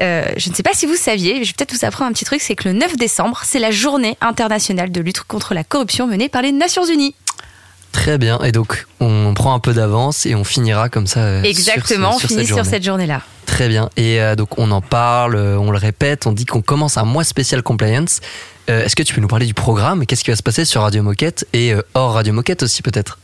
Euh, 0.00 0.24
je 0.36 0.50
ne 0.50 0.54
sais 0.54 0.62
pas 0.62 0.74
si 0.74 0.84
vous 0.84 0.96
saviez, 0.96 1.42
je 1.44 1.48
vais 1.48 1.54
peut-être 1.56 1.72
vous 1.72 1.84
apprendre 1.86 2.10
un 2.10 2.12
petit 2.12 2.26
truc, 2.26 2.42
c'est 2.42 2.54
que 2.54 2.68
le 2.68 2.74
9 2.74 2.96
décembre, 2.96 3.40
c'est 3.44 3.58
la 3.58 3.70
journée 3.70 4.18
internationale 4.20 4.92
de 4.92 5.00
lutte 5.00 5.20
contre 5.22 5.54
la 5.54 5.64
corruption 5.64 6.06
menée 6.06 6.28
par 6.28 6.42
les 6.42 6.52
Nations 6.52 6.84
Unies. 6.84 7.14
Très 7.92 8.18
bien. 8.18 8.38
Et 8.42 8.52
donc, 8.52 8.86
on 9.00 9.32
prend 9.34 9.54
un 9.54 9.60
peu 9.60 9.72
d'avance 9.72 10.26
et 10.26 10.34
on 10.34 10.42
finira 10.44 10.88
comme 10.90 11.06
ça. 11.06 11.20
euh, 11.20 11.42
Exactement, 11.44 12.18
sur, 12.18 12.26
on 12.26 12.28
finit 12.28 12.46
cette 12.46 12.54
sur 12.56 12.66
cette 12.66 12.84
journée-là. 12.84 13.22
Très 13.46 13.68
bien. 13.68 13.88
Et 13.96 14.20
euh, 14.20 14.34
donc, 14.34 14.58
on 14.58 14.70
en 14.72 14.80
parle, 14.82 15.36
on 15.36 15.70
le 15.70 15.78
répète, 15.78 16.26
on 16.26 16.32
dit 16.32 16.44
qu'on 16.44 16.60
commence 16.60 16.98
un 16.98 17.04
mois 17.04 17.24
spécial 17.24 17.62
compliance. 17.62 18.20
Euh, 18.68 18.84
Est-ce 18.84 18.96
que 18.96 19.02
tu 19.04 19.14
peux 19.14 19.20
nous 19.20 19.28
parler 19.28 19.46
du 19.46 19.54
programme? 19.54 20.04
Qu'est-ce 20.06 20.24
qui 20.24 20.30
va 20.30 20.36
se 20.36 20.42
passer 20.42 20.64
sur 20.64 20.82
Radio 20.82 21.02
Moquette 21.02 21.46
et 21.54 21.72
hors 21.94 22.12
Radio 22.14 22.32
Moquette 22.34 22.62
aussi 22.64 22.82
peut-être? 22.82 23.18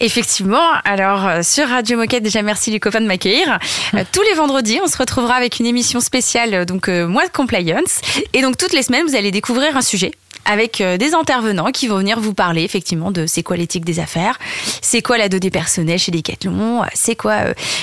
Effectivement, 0.00 0.64
alors 0.84 1.26
euh, 1.26 1.42
sur 1.42 1.68
Radio 1.68 1.98
Moquette, 1.98 2.22
déjà 2.22 2.40
merci 2.42 2.70
les 2.70 2.80
copains 2.80 3.02
de 3.02 3.06
m'accueillir. 3.06 3.58
Euh, 3.94 4.04
tous 4.10 4.22
les 4.22 4.34
vendredis, 4.34 4.80
on 4.82 4.86
se 4.86 4.96
retrouvera 4.96 5.34
avec 5.34 5.58
une 5.60 5.66
émission 5.66 6.00
spéciale, 6.00 6.54
euh, 6.54 6.64
donc 6.64 6.88
mois 6.88 7.26
de 7.26 7.32
compliance. 7.32 8.00
Et 8.32 8.40
donc 8.40 8.56
toutes 8.56 8.72
les 8.72 8.82
semaines, 8.82 9.06
vous 9.06 9.14
allez 9.14 9.30
découvrir 9.30 9.76
un 9.76 9.82
sujet 9.82 10.12
avec 10.46 10.82
des 10.82 11.14
intervenants 11.14 11.70
qui 11.70 11.86
vont 11.86 11.98
venir 11.98 12.18
vous 12.18 12.32
parler 12.32 12.64
effectivement 12.64 13.10
de 13.10 13.26
c'est 13.26 13.42
quoi 13.42 13.58
l'éthique 13.58 13.84
des 13.84 14.00
affaires, 14.00 14.38
c'est 14.80 15.02
quoi 15.02 15.18
la 15.18 15.28
donnée 15.28 15.50
personnelle 15.50 15.98
chez 15.98 16.10
Decathlon, 16.10 16.82
c'est 16.94 17.14
quoi 17.14 17.40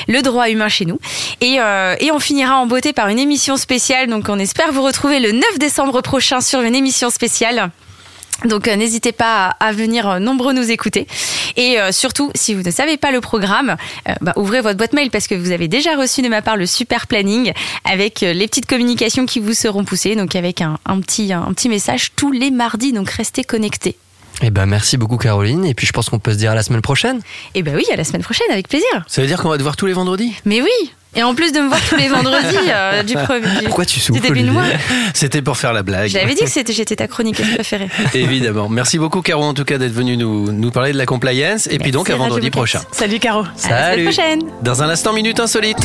le 0.08 0.22
droit 0.24 0.50
humain 0.50 0.68
chez 0.68 0.86
nous. 0.86 1.00
Et, 1.40 1.60
et 2.00 2.12
on 2.12 2.20
finira 2.20 2.58
en 2.58 2.66
beauté 2.66 2.94
par 2.94 3.10
une 3.10 3.20
émission 3.20 3.58
spéciale, 3.58 4.08
donc 4.08 4.26
on 4.28 4.40
espère 4.40 4.72
vous 4.72 4.82
retrouver 4.82 5.20
le 5.20 5.34
9 5.34 5.60
décembre 5.60 6.02
prochain 6.02 6.42
sur 6.42 6.62
une 6.62 6.76
émission 6.76 7.12
spéciale. 7.12 7.72
Donc 8.46 8.68
euh, 8.68 8.76
n'hésitez 8.76 9.12
pas 9.12 9.56
à, 9.60 9.72
venir 9.72 10.08
euh, 10.08 10.20
nombreux 10.20 10.54
nous 10.54 10.70
écouter. 10.70 11.08
Et 11.56 11.80
euh, 11.80 11.92
surtout, 11.92 12.32
si 12.36 12.54
vous 12.54 12.62
ne 12.62 12.72
savez 12.72 12.98
pas 12.98 13.12
le 13.12 13.22
programme, 13.22 13.76
bah, 14.22 14.34
ouvrez 14.36 14.62
votre 14.62 14.78
boîte 14.78 14.94
mail 14.94 15.10
parce 15.10 15.28
que 15.28 15.36
vous 15.36 15.52
avez 15.52 15.68
déjà 15.68 15.96
reçu 15.96 16.22
de 16.22 16.30
ma 16.30 16.42
part 16.42 16.56
le 16.56 16.66
super 16.66 17.08
planning 17.08 17.54
avec 17.84 18.22
les 18.22 18.48
petites 18.48 18.68
communications 18.68 19.26
qui 19.26 19.40
vous 19.40 19.54
seront 19.54 19.84
poussées, 19.84 20.16
donc 20.16 20.36
avec 20.36 20.62
un 20.62 20.78
petit, 21.02 21.34
un 21.34 21.52
petit 21.54 21.70
message 21.70 22.12
tous 22.16 22.32
les 22.32 22.52
mardis, 22.52 22.94
donc 22.94 23.10
restez 23.10 23.44
connectés. 23.44 23.98
Eh 24.44 24.52
ben, 24.52 24.66
merci 24.68 24.98
beaucoup 24.98 25.18
Caroline. 25.18 25.66
Et 25.66 25.74
puis, 25.74 25.88
je 25.88 25.92
pense 25.92 26.10
qu'on 26.10 26.20
peut 26.20 26.32
se 26.34 26.38
dire 26.38 26.52
à 26.52 26.56
la 26.56 26.62
semaine 26.64 26.82
prochaine. 26.82 27.20
Et 27.56 27.64
ben 27.64 27.76
oui, 27.76 27.84
à 27.92 27.96
la 27.96 28.04
semaine 28.04 28.22
prochaine, 28.22 28.48
avec 28.52 28.68
plaisir. 28.68 28.88
Ça 29.08 29.22
veut 29.22 29.28
dire 29.28 29.42
qu'on 29.42 29.50
va 29.50 29.58
te 29.58 29.64
voir 29.64 29.76
tous 29.76 29.88
les 29.88 29.94
vendredis? 29.94 30.34
Mais 30.46 30.62
oui 30.62 30.70
Et 31.16 31.24
en 31.24 31.34
plus 31.34 31.52
de 31.52 31.60
me 31.60 31.68
voir 31.70 31.80
tous 31.90 31.96
les 31.96 32.08
vendredis 32.08 32.56
euh, 32.70 33.02
du 33.02 33.14
premier... 33.16 33.48
du- 33.60 33.66
Pourquoi 33.66 33.86
tu 33.86 33.96
du 33.96 34.06
souffles 34.06 34.22
début 34.22 34.44
de 34.44 34.52
mois, 34.52 34.62
Olivier 34.62 34.78
C'était 35.16 35.42
pour 35.42 35.58
faire 35.58 35.74
la 35.74 35.82
blague. 35.82 36.10
j'avais 36.10 36.36
dit 36.36 36.42
que 36.42 36.50
c'était- 36.52 36.72
j'étais 36.78 36.96
ta 36.96 37.08
chroniqueuse 37.08 37.52
préférée. 37.56 37.90
Évidemment. 38.14 38.70
Merci 38.70 39.00
beaucoup, 39.00 39.24
Caro, 39.24 39.44
en 39.44 39.56
tout 39.56 39.66
cas, 39.66 39.80
d'être 39.80 39.92
venu 39.94 40.18
nous, 40.18 40.52
nous 40.52 40.70
parler 40.72 40.92
de 40.92 40.98
la 41.00 41.08
compliance. 41.08 41.66
Et 41.72 41.80
puis 41.80 41.90
donc, 41.92 42.10
à 42.12 42.16
vendredi 42.16 42.52
prochain. 42.52 42.82
Salut 42.92 43.18
Caro. 43.20 43.40
À 43.42 43.44
la 43.44 43.58
semaine 43.58 43.80
Salut. 43.90 44.04
prochaine 44.04 44.42
Dans 44.62 44.84
un 44.84 44.90
instant, 44.90 45.14
Minute 45.14 45.40
Insolite. 45.40 45.78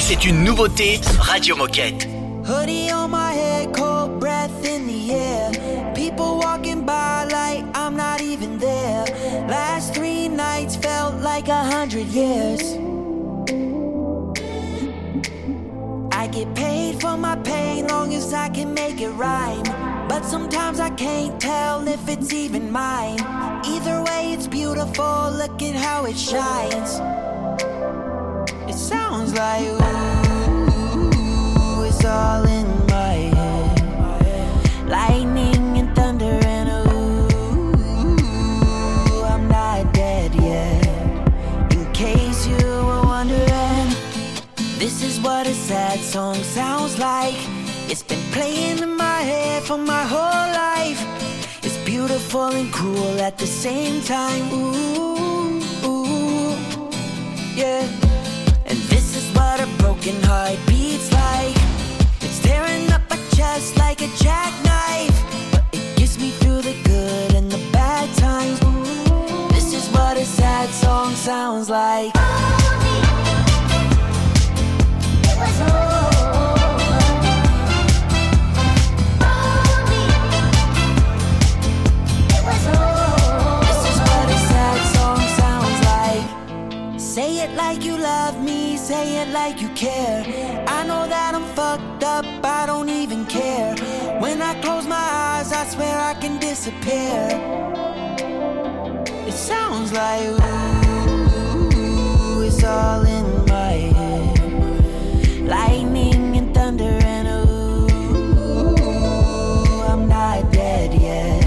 C'est 0.00 0.24
une 0.24 0.42
nouveauté 0.42 1.00
Radio 1.20 1.54
Moquette. 1.56 2.08
Hoodie 2.50 2.90
on 2.90 3.12
my 3.12 3.32
head, 3.32 3.72
cold 3.72 4.18
breath 4.18 4.64
in 4.64 4.88
the 4.88 5.12
air. 5.12 5.94
People 5.94 6.38
walking 6.38 6.84
by 6.84 7.22
like 7.26 7.64
I'm 7.76 7.96
not 7.96 8.20
even 8.20 8.58
there. 8.58 9.04
Last 9.46 9.94
three 9.94 10.26
nights 10.26 10.74
felt 10.74 11.14
like 11.22 11.46
a 11.46 11.62
hundred 11.62 12.08
years. 12.08 12.62
I 16.10 16.26
get 16.26 16.52
paid 16.56 17.00
for 17.00 17.16
my 17.16 17.36
pain 17.36 17.86
long 17.86 18.12
as 18.14 18.34
I 18.34 18.48
can 18.48 18.74
make 18.74 19.00
it 19.00 19.10
rhyme. 19.10 19.62
But 20.08 20.24
sometimes 20.24 20.80
I 20.80 20.90
can't 20.90 21.40
tell 21.40 21.86
if 21.86 22.08
it's 22.08 22.32
even 22.32 22.72
mine. 22.72 23.20
Either 23.64 24.02
way, 24.02 24.32
it's 24.32 24.48
beautiful. 24.48 25.30
Look 25.30 25.62
at 25.62 25.76
how 25.76 26.04
it 26.04 26.18
shines. 26.18 26.98
It 28.68 28.74
sounds 28.74 29.34
like 29.34 29.62
ooh, 29.62 30.19
it's 32.00 32.08
all 32.08 32.44
in 32.46 32.66
my 32.86 33.14
head. 33.36 34.88
Lightning 34.88 35.78
and 35.78 35.94
thunder 35.94 36.40
and 36.46 36.68
ooh, 36.88 37.26
I'm 39.24 39.46
not 39.48 39.92
dead 39.92 40.34
yet. 40.34 40.86
In 41.72 41.92
case 41.92 42.46
you 42.46 42.56
were 42.56 43.02
wondering, 43.02 43.88
this 44.78 45.02
is 45.02 45.20
what 45.20 45.46
a 45.46 45.52
sad 45.52 46.00
song 46.00 46.36
sounds 46.36 46.98
like. 46.98 47.36
It's 47.90 48.02
been 48.02 48.24
playing 48.32 48.78
in 48.78 48.96
my 48.96 49.20
head 49.20 49.62
for 49.62 49.76
my 49.76 50.04
whole 50.04 50.48
life. 50.66 51.04
It's 51.62 51.76
beautiful 51.84 52.46
and 52.46 52.72
cruel 52.72 53.20
at 53.20 53.36
the 53.36 53.46
same 53.46 54.00
time. 54.02 54.50
Ooh, 54.54 55.60
yeah. 57.54 57.86
And 58.64 58.78
this 58.88 59.16
is 59.18 59.26
what 59.36 59.60
a 59.60 59.66
broken 59.82 60.22
heart 60.22 60.58
beats 60.66 61.12
like. 61.12 61.60
Tearing 62.50 62.90
up 62.90 63.02
my 63.08 63.16
chest 63.36 63.78
like 63.78 64.02
a 64.02 64.08
jackknife. 64.24 65.18
But 65.52 65.62
it 65.72 65.96
gets 65.96 66.18
me 66.18 66.30
through 66.30 66.62
the 66.62 66.74
good 66.82 67.34
and 67.34 67.48
the 67.48 67.62
bad 67.70 68.08
times. 68.18 68.58
This 69.54 69.72
is 69.72 69.86
what 69.94 70.16
a 70.16 70.24
sad 70.24 70.68
song 70.70 71.14
sounds 71.14 71.70
like. 71.70 72.10
It 75.28 75.36
whistle 75.40 75.78
It 82.34 82.42
whistle 82.48 83.60
This 83.68 83.82
is 83.90 83.98
what 84.08 84.26
a 84.36 84.40
sad 84.50 84.80
song 84.96 85.20
sounds 85.40 85.80
like. 85.92 87.00
Say 87.00 87.30
it 87.44 87.52
like 87.54 87.84
you 87.84 87.96
love 87.96 88.42
me 88.42 88.70
say 88.90 89.22
it 89.22 89.28
like 89.28 89.60
you 89.62 89.68
care. 89.70 90.24
I 90.66 90.84
know 90.84 91.06
that 91.06 91.32
I'm 91.36 91.44
fucked 91.54 92.02
up, 92.02 92.24
I 92.44 92.66
don't 92.66 92.88
even 92.88 93.24
care. 93.26 93.74
When 94.20 94.40
I 94.42 94.54
close 94.60 94.86
my 94.86 94.96
eyes, 94.96 95.52
I 95.52 95.64
swear 95.66 95.98
I 95.98 96.14
can 96.14 96.38
disappear. 96.38 97.28
It 99.26 99.32
sounds 99.32 99.92
like 99.92 100.22
ooh, 101.76 102.42
it's 102.42 102.64
all 102.64 103.04
in 103.04 103.44
my 103.46 103.72
head. 103.98 104.38
Lightning 105.46 106.36
and 106.36 106.54
thunder 106.54 106.98
and 107.14 107.28
ooh, 107.28 107.86
I'm 109.82 110.08
not 110.08 110.50
dead 110.52 110.94
yet. 110.94 111.44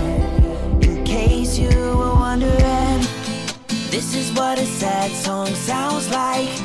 In 0.84 1.04
case 1.04 1.58
you 1.58 1.70
were 1.98 2.16
wondering, 2.16 3.02
this 3.90 4.16
is 4.16 4.32
what 4.34 4.58
a 4.60 4.66
sad 4.66 5.12
song 5.12 5.48
sounds 5.56 6.10
like. 6.10 6.63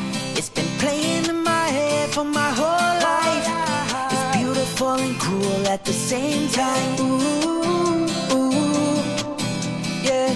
Same 6.09 6.49
time. 6.49 7.01
Ooh, 7.01 8.07
ooh, 8.33 8.97
yeah. 10.03 10.33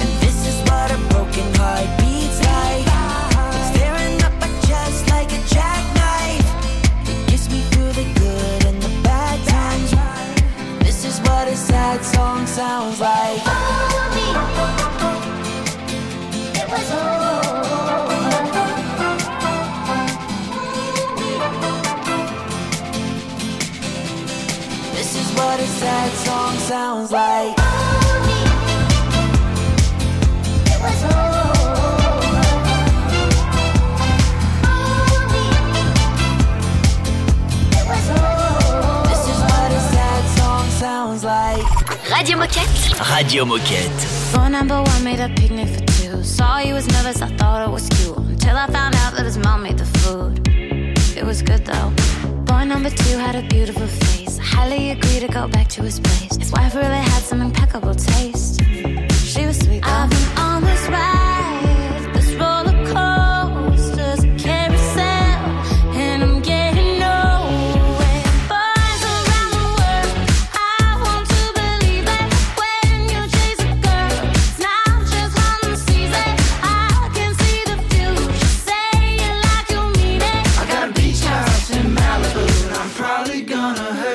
And 0.00 0.10
this 0.20 0.46
is 0.46 0.60
what 0.68 0.90
a 0.92 0.98
broken 1.08 1.48
heart 1.54 1.88
beats 1.98 2.38
like. 2.44 2.84
It's 3.56 3.70
tearing 3.78 4.22
up 4.22 4.34
my 4.38 4.48
chest 4.68 5.08
like 5.08 5.32
a 5.32 5.40
jackknife. 5.48 6.46
It 7.08 7.30
gets 7.30 7.48
me 7.48 7.62
through 7.70 7.92
the 7.92 8.04
good 8.20 8.66
and 8.66 8.82
the 8.82 8.92
bad 9.02 9.38
times. 9.48 9.92
This 10.84 11.06
is 11.06 11.18
what 11.20 11.48
a 11.48 11.56
sad 11.56 12.04
song 12.04 12.46
sounds 12.46 13.00
like. 13.00 14.01
Sad 25.82 26.12
song 26.26 26.58
sounds 26.58 27.10
like. 27.10 27.56
It 30.72 30.78
was 30.84 30.98
This 39.10 39.22
is 39.32 39.40
what 39.50 39.70
a 39.72 39.82
sad 39.94 40.24
song 40.38 40.70
sounds 40.70 41.24
like. 41.24 41.66
Radio 42.10 42.36
Moquette. 42.36 42.76
Radio 43.16 43.44
Moquette. 43.44 44.00
Phone 44.32 44.52
number 44.52 44.80
one 44.80 45.02
made 45.02 45.18
a 45.18 45.28
picnic 45.30 45.68
for 45.68 45.84
two. 45.98 46.22
Saw 46.22 46.58
he 46.58 46.72
was 46.72 46.86
nervous, 46.94 47.20
I 47.22 47.28
thought 47.38 47.66
it 47.66 47.72
was 47.72 47.88
cute. 47.88 48.16
Until 48.18 48.56
I 48.56 48.68
found 48.68 48.94
out 49.02 49.14
that 49.16 49.24
his 49.24 49.36
mom 49.36 49.64
made 49.64 49.78
the 49.78 49.86
food. 49.98 50.46
It 51.16 51.24
was 51.24 51.42
good 51.42 51.64
though. 51.66 51.90
Boy 52.44 52.62
number 52.72 52.90
two 52.90 53.18
had 53.18 53.34
a 53.34 53.42
beautiful 53.48 53.88
face. 53.88 54.21
Highly 54.42 54.90
agree 54.90 55.20
to 55.20 55.28
go 55.28 55.48
back 55.48 55.68
to 55.68 55.82
his 55.82 56.00
place. 56.00 56.36
His 56.36 56.50
wife 56.52 56.74
really 56.74 56.88
had 56.88 57.22
some 57.22 57.40
impeccable 57.40 57.94
taste. 57.94 58.60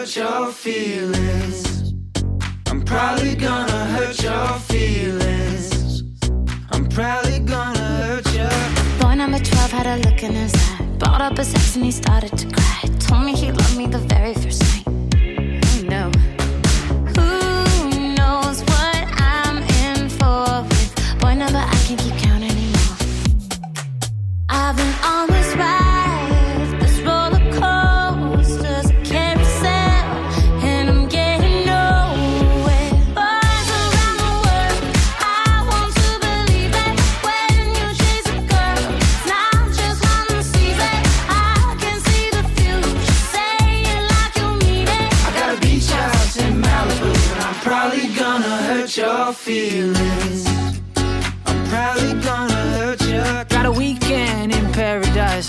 Hurt 0.08 0.16
your 0.16 0.52
feelings. 0.54 1.94
I'm 2.68 2.82
probably 2.82 3.36
gonna 3.36 3.86
hurt 3.88 4.24
your 4.24 4.54
feelings. 4.60 6.04
I'm 6.72 6.88
probably 6.88 7.40
gonna 7.40 7.78
hurt 7.78 8.34
your. 8.34 8.50
Boy 9.02 9.16
number 9.16 9.40
12 9.40 9.72
had 9.72 9.86
a 9.88 9.98
look 10.08 10.24
in 10.24 10.34
his 10.34 10.56
eye. 10.56 10.86
Brought 10.98 11.20
up 11.22 11.38
a 11.38 11.42
ex 11.42 11.76
and 11.76 11.84
he 11.84 11.92
started 11.92 12.38
to 12.38 12.48
cry. 12.48 12.84
Told 13.00 13.26
me 13.26 13.36
he 13.36 13.52
loved 13.52 13.78
me 13.78 13.88
the 13.88 14.00
very 14.00 14.34
first 14.34 14.62
night. 14.62 14.77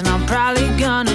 And 0.00 0.08
I'm 0.08 0.26
probably 0.26 0.68
gonna 0.78 1.07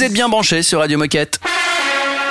Vous 0.00 0.06
êtes 0.06 0.14
bien 0.14 0.30
branchés 0.30 0.62
sur 0.62 0.78
Radio 0.78 0.96
Moquette. 0.96 1.38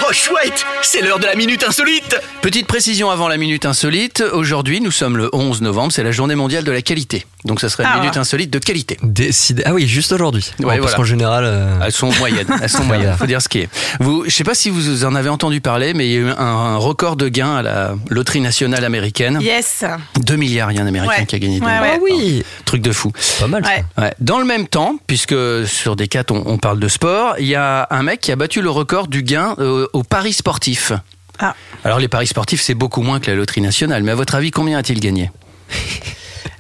Oh 0.10 0.14
chouette, 0.14 0.66
c'est 0.82 1.02
l'heure 1.02 1.20
de 1.20 1.26
la 1.26 1.36
minute 1.36 1.64
insolite. 1.64 2.20
Petite 2.42 2.66
précision 2.66 3.12
avant 3.12 3.28
la 3.28 3.38
minute 3.38 3.66
insolite. 3.66 4.24
Aujourd'hui, 4.34 4.82
nous 4.82 4.90
sommes 4.92 5.18
le 5.18 5.30
11 5.34 5.62
novembre, 5.62 5.92
c'est 5.92 6.02
la 6.04 6.12
journée 6.12 6.34
mondiale 6.36 6.64
de 6.64 6.72
la 6.72 6.82
qualité. 6.82 7.28
Donc 7.46 7.62
ça 7.62 7.70
serait 7.70 7.84
une 7.84 7.90
Ah, 7.94 8.00
minute 8.00 8.18
insolite 8.18 8.50
de 8.50 8.60
qualité. 8.60 8.98
Décidé. 9.04 9.62
Ah 9.66 9.74
oui, 9.74 9.88
juste 9.88 10.12
aujourd'hui. 10.12 10.52
Ouais, 10.62 10.80
parce 10.80 10.96
qu'en 10.96 11.04
général. 11.04 11.44
euh, 11.46 11.80
Elles 11.86 11.92
sont 11.92 12.12
moyennes, 12.14 12.48
elles 12.62 12.70
sont 12.70 12.84
moyennes, 12.86 13.16
faut 13.18 13.26
dire 13.28 13.42
ce 13.42 13.50
qui 13.50 13.60
est. 13.60 13.70
Vous, 14.00 14.24
je 14.26 14.32
sais 14.32 14.44
pas 14.44 14.56
si 14.56 14.70
vous 14.70 15.06
en 15.06 15.14
avez 15.16 15.30
entendu 15.30 15.62
parler, 15.62 15.94
mais 15.94 16.08
il 16.08 16.12
y 16.12 16.16
a 16.18 16.20
eu 16.22 16.30
un, 16.30 16.38
un 16.38 16.78
record 16.78 17.16
de 17.16 17.28
gains 17.30 17.58
à 17.58 17.62
la 17.62 17.96
loterie 18.10 18.42
nationale 18.42 18.84
américaine. 18.86 19.40
Yes. 19.42 19.84
2 20.20 20.36
milliards, 20.36 20.72
il 20.72 20.78
y 20.78 20.80
a 20.80 20.84
un 20.84 20.88
Américain 20.88 21.14
Ouais. 21.20 21.26
qui 21.28 21.36
a 21.36 21.40
gagné. 21.40 21.60
deux 21.60 21.66
Ouais, 21.66 21.72
milliards. 21.80 21.84
ouais. 21.84 21.98
Ah 21.98 22.00
oui, 22.02 22.44
Truc 22.66 22.82
de 22.82 22.92
fou. 22.92 23.12
pas 23.40 23.48
mal. 23.48 23.64
ça. 23.96 24.12
Dans 24.20 24.40
le 24.40 24.46
même 24.46 24.68
temps, 24.68 24.96
puisque 25.08 25.36
sur 25.68 25.96
des 25.96 26.08
quatre 26.08 26.32
on, 26.32 26.44
on 26.48 26.58
parle 26.58 26.80
de 26.80 26.88
sport, 26.88 27.36
il 27.40 27.46
y 27.48 27.56
a 27.56 27.88
un 27.92 28.02
mec 28.04 28.22
qui 28.22 28.32
a 28.32 28.36
battu 28.36 28.62
le 28.62 28.70
record 28.72 29.08
du 29.08 29.22
gain 29.24 29.56
euh, 29.60 29.88
au 29.94 29.99
paris 30.04 30.34
sportif. 30.34 30.92
Ah. 31.40 31.56
Alors 31.84 32.00
les 32.00 32.08
paris 32.08 32.28
sportifs, 32.28 32.62
c'est 32.62 32.74
beaucoup 32.76 33.02
moins 33.02 33.20
que 33.20 33.30
la 33.32 33.36
loterie 33.38 33.62
nationale, 33.62 34.04
mais 34.04 34.12
à 34.12 34.16
votre 34.16 34.36
avis, 34.36 34.52
combien 34.52 34.78
a-t-il 34.78 35.00
gagné? 35.00 35.32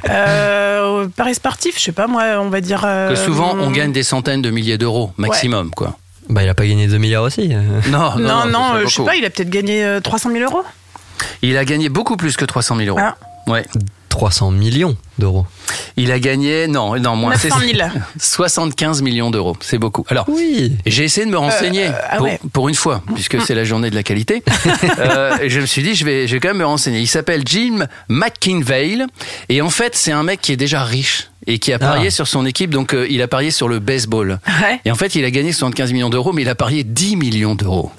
Euh, 0.09 1.03
au 1.05 1.09
Paris 1.09 1.35
sportif, 1.35 1.77
je 1.77 1.83
sais 1.83 1.91
pas, 1.91 2.07
moi, 2.07 2.23
on 2.39 2.49
va 2.49 2.61
dire. 2.61 2.83
euh, 2.85 3.09
Que 3.09 3.15
souvent, 3.15 3.55
on 3.59 3.69
gagne 3.69 3.91
des 3.91 4.03
centaines 4.03 4.41
de 4.41 4.49
milliers 4.49 4.77
d'euros 4.77 5.11
maximum, 5.17 5.71
quoi. 5.71 5.97
Bah, 6.29 6.41
il 6.43 6.47
a 6.49 6.53
pas 6.53 6.65
gagné 6.65 6.87
2 6.87 6.97
milliards 6.97 7.23
aussi. 7.23 7.49
euh. 7.53 7.81
Non, 7.89 8.15
Non, 8.17 8.45
non, 8.45 8.71
fait 8.73 8.77
euh, 8.77 8.87
je 8.87 8.95
sais 8.95 9.03
pas, 9.03 9.15
il 9.15 9.25
a 9.25 9.29
peut-être 9.29 9.49
gagné 9.49 9.83
euh, 9.83 9.99
300 9.99 10.31
000 10.31 10.43
euros. 10.49 10.63
Il 11.41 11.57
a 11.57 11.65
gagné 11.65 11.89
beaucoup 11.89 12.15
plus 12.15 12.37
que 12.37 12.45
300 12.45 12.77
000 12.77 12.87
euros. 12.89 12.99
Ah. 13.01 13.15
Ouais. 13.47 13.65
300 14.09 14.51
millions 14.51 14.97
d'euros. 15.17 15.45
Il 15.97 16.11
a 16.11 16.19
gagné, 16.19 16.67
non, 16.67 16.97
non, 16.99 17.15
moins. 17.15 17.31
900 17.31 17.59
000. 17.59 17.89
75 18.17 19.01
millions 19.01 19.29
d'euros. 19.31 19.55
C'est 19.61 19.77
beaucoup. 19.77 20.05
Alors, 20.09 20.25
Oui. 20.29 20.73
j'ai 20.85 21.03
essayé 21.03 21.25
de 21.25 21.31
me 21.31 21.37
renseigner 21.37 21.87
Euh, 21.87 21.91
ah 22.09 22.15
pour, 22.17 22.25
ouais. 22.25 22.39
pour 22.53 22.69
une 22.69 22.75
fois, 22.75 23.01
puisque 23.13 23.41
c'est 23.41 23.55
la 23.55 23.63
journée 23.65 23.89
de 23.89 23.95
la 23.95 24.03
qualité. 24.03 24.43
Euh, 24.99 25.37
je 25.47 25.59
me 25.61 25.65
suis 25.65 25.81
dit, 25.83 25.95
je 25.95 26.03
vais, 26.05 26.27
je 26.27 26.33
vais 26.33 26.39
quand 26.39 26.49
même 26.49 26.57
me 26.57 26.65
renseigner. 26.65 26.99
Il 26.99 27.07
s'appelle 27.07 27.43
Jim 27.45 27.85
McKinvale. 28.09 29.07
Et 29.49 29.61
en 29.61 29.69
fait, 29.69 29.95
c'est 29.95 30.11
un 30.11 30.23
mec 30.23 30.41
qui 30.41 30.51
est 30.51 30.57
déjà 30.57 30.83
riche. 30.83 31.27
et 31.47 31.57
qui 31.57 31.73
a 31.73 31.79
parié 31.79 32.07
Ah. 32.07 32.11
sur 32.11 32.27
son 32.27 32.45
équipe. 32.45 32.69
Donc, 32.69 32.93
euh, 32.93 33.07
il 33.09 33.21
a 33.23 33.27
parié 33.27 33.49
sur 33.49 33.69
le 33.69 33.79
baseball. 33.79 34.39
Ouais. 34.61 34.79
Et 34.85 34.91
en 34.91 34.95
fait, 34.95 35.15
il 35.15 35.25
a 35.25 35.31
gagné 35.31 35.51
75 35.51 35.93
millions 35.93 36.09
d'euros, 36.09 36.31
mais 36.33 36.43
il 36.43 36.49
a 36.49 36.53
parié 36.53 36.83
10 36.83 37.15
millions 37.15 37.55
d'euros 37.55 37.91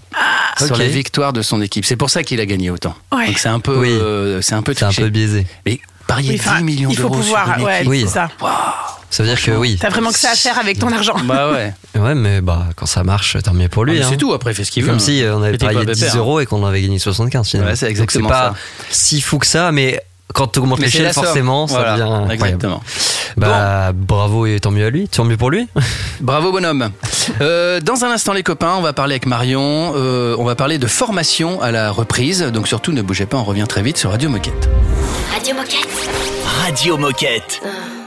sur 0.59 0.73
Ok. 0.73 0.79
la 0.79 0.87
victoire 0.87 1.33
de 1.33 1.43
son 1.43 1.61
équipe. 1.61 1.85
C'est 1.85 1.97
pour 1.97 2.11
ça 2.11 2.23
qu'il 2.23 2.39
a 2.39 2.47
gagné 2.47 2.71
autant. 2.71 2.95
Ouais. 3.11 3.27
Donc, 3.27 3.39
c'est 3.39 3.49
un 3.49 3.59
peu, 3.59 3.77
Oui. 3.77 3.89
euh, 3.91 4.41
c'est 4.43 4.55
un 4.55 4.63
peu 4.63 4.73
C'est 4.75 4.85
un 4.85 4.93
peu 4.93 5.09
biaisé. 5.09 5.47
Mais 5.67 5.81
parier 6.11 6.31
Oui, 6.33 6.37
10 6.39 6.49
enfin, 6.49 6.61
millions 6.61 6.91
il 6.91 6.97
faut 6.97 7.03
d'euros 7.09 7.23
sur 7.23 7.35
pouvoir, 7.37 7.59
une 7.59 7.65
ouais, 7.65 7.77
équipe. 7.79 7.89
Oui. 7.91 8.07
ça. 8.09 8.29
Ça 9.13 9.23
veut 9.25 9.29
dire 9.29 9.43
que 9.43 9.51
oui. 9.51 9.77
T'as 9.81 9.89
vraiment 9.89 10.11
que 10.13 10.19
ça 10.19 10.31
à 10.31 10.35
faire 10.37 10.57
avec 10.59 10.79
ton 10.79 10.93
argent. 10.93 11.17
Bah 11.25 11.51
ouais. 11.53 11.75
Ouais, 12.01 12.15
mais 12.15 12.41
bah 12.41 12.67
quand 12.77 12.87
ça 12.87 13.03
marche, 13.03 13.37
tant 13.43 13.53
mieux 13.53 13.69
pour 13.69 13.83
Ah, 13.83 13.87
lui. 13.87 13.99
mais 13.99 14.05
hein. 14.05 14.09
C'est 14.11 14.17
tout. 14.17 14.33
Après, 14.33 14.53
il 14.53 14.55
fait 14.55 14.63
ce 14.65 14.71
qu'il 14.71 14.85
veut. 14.85 14.89
Comme 14.91 14.97
hein. 14.99 15.01
si 15.01 15.25
on 15.29 15.43
avait 15.43 15.59
parié 15.59 15.85
pas 15.85 15.93
10 15.93 16.01
pépère. 16.01 16.17
euros 16.19 16.39
et 16.41 16.47
qu'on 16.47 16.65
avait 16.65 16.81
gagné 16.81 16.99
75 17.01 17.49
finalement. 17.49 17.71
Ouais, 17.71 17.77
c'est 17.77 17.87
Donc 17.87 17.91
exactement 17.91 18.29
c'est 18.29 18.33
pas 18.35 18.51
ça. 18.51 18.57
si 18.91 19.21
fou 19.21 19.39
que 19.39 19.47
ça, 19.47 19.73
mais 19.73 20.01
quand 20.35 20.49
tu 20.49 20.59
augmentes 20.61 20.81
l'échelle, 20.81 21.13
forcément, 21.13 21.67
ça 21.67 21.75
Voilà, 21.75 21.93
devient 21.93 22.03
incroyable. 22.03 22.33
Exactement. 22.35 22.83
Bah 23.37 23.93
bravo 23.95 24.47
et 24.47 24.59
tant 24.61 24.71
mieux 24.71 24.85
à 24.87 24.91
lui, 24.91 25.09
tant 25.09 25.25
mieux 25.25 25.37
pour 25.37 25.51
lui. 25.51 25.69
Bravo 26.21 26.53
bonhomme. 26.53 26.91
Euh, 27.41 27.81
dans 27.81 28.05
un 28.05 28.11
instant 28.11 28.33
les 28.33 28.43
copains, 28.43 28.75
on 28.77 28.83
va 28.83 28.93
parler 28.93 29.15
avec 29.15 29.27
Marion. 29.27 29.93
Euh, 29.95 30.37
on 30.39 30.45
va 30.45 30.55
parler 30.55 30.79
de 30.79 30.87
formation 30.87 31.61
à 31.63 31.71
la 31.71 31.91
reprise. 31.91 32.43
Donc 32.43 32.69
surtout 32.69 32.93
ne 32.93 33.03
bougez 33.03 33.27
pas, 33.27 33.39
on 33.39 33.45
revient 33.45 33.67
très 33.69 33.83
vite 33.83 33.97
sur 33.97 34.11
Radio 34.11 34.29
Moquette. 34.29 34.69
Radio 35.33 35.55
Moquette. 35.55 36.11
Radio 36.65 36.97
Moquette. 36.97 37.61
This 37.63 38.00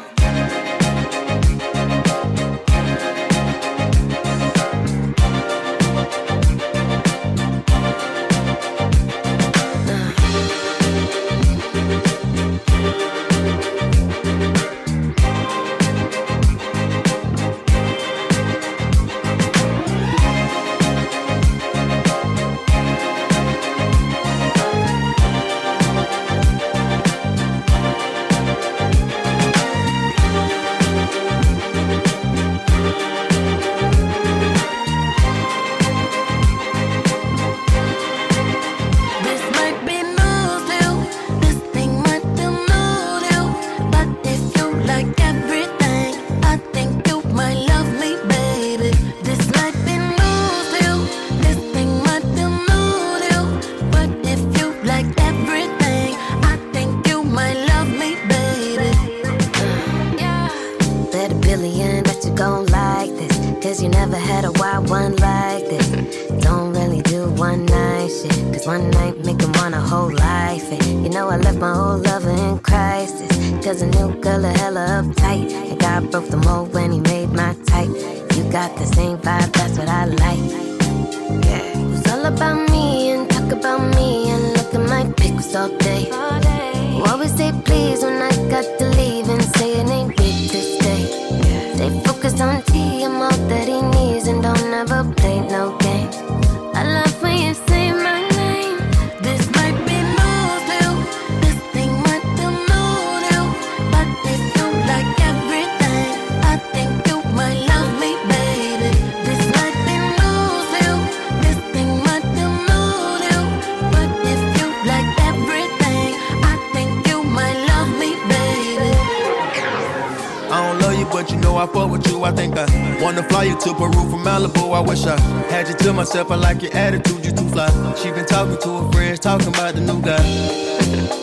I 122.24 122.32
think 122.32 122.56
I 122.58 122.66
wanna 123.02 123.24
fly 123.24 123.44
you 123.44 123.60
to 123.60 123.74
Peru 123.74 123.92
from 123.92 124.24
Malibu. 124.24 124.74
I 124.74 124.80
wish 124.80 125.06
I 125.06 125.20
had 125.52 125.68
you 125.68 125.76
to 125.76 125.94
myself. 125.94 126.32
I 126.32 126.36
like 126.36 126.62
your 126.62 126.74
attitude, 126.74 127.26
you 127.26 127.32
too 127.32 127.50
fly. 127.50 127.68
She 127.96 128.12
been 128.12 128.26
talking 128.26 128.58
to 128.62 128.70
her 128.80 128.92
friends, 128.92 129.20
talking 129.20 129.50
about 129.50 129.76
the 129.76 129.82
new 129.82 130.02
guy. 130.02 131.20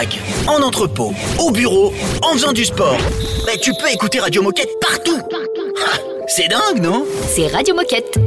En 0.00 0.02
mag, 0.02 0.18
en 0.46 0.62
entrepôt, 0.62 1.12
au 1.38 1.50
bureau, 1.50 1.92
en 2.22 2.32
faisant 2.32 2.52
du 2.52 2.64
sport. 2.64 2.96
Mais 3.44 3.58
tu 3.58 3.72
peux 3.74 3.90
écouter 3.92 4.18
Radio 4.20 4.40
Moquette 4.42 4.70
partout. 4.80 5.20
Ah, 5.84 5.98
C'est 6.26 6.48
dingue, 6.48 6.82
non? 6.82 7.04
C'est 7.28 7.48
Radio 7.48 7.74
Moquette. 7.74 8.18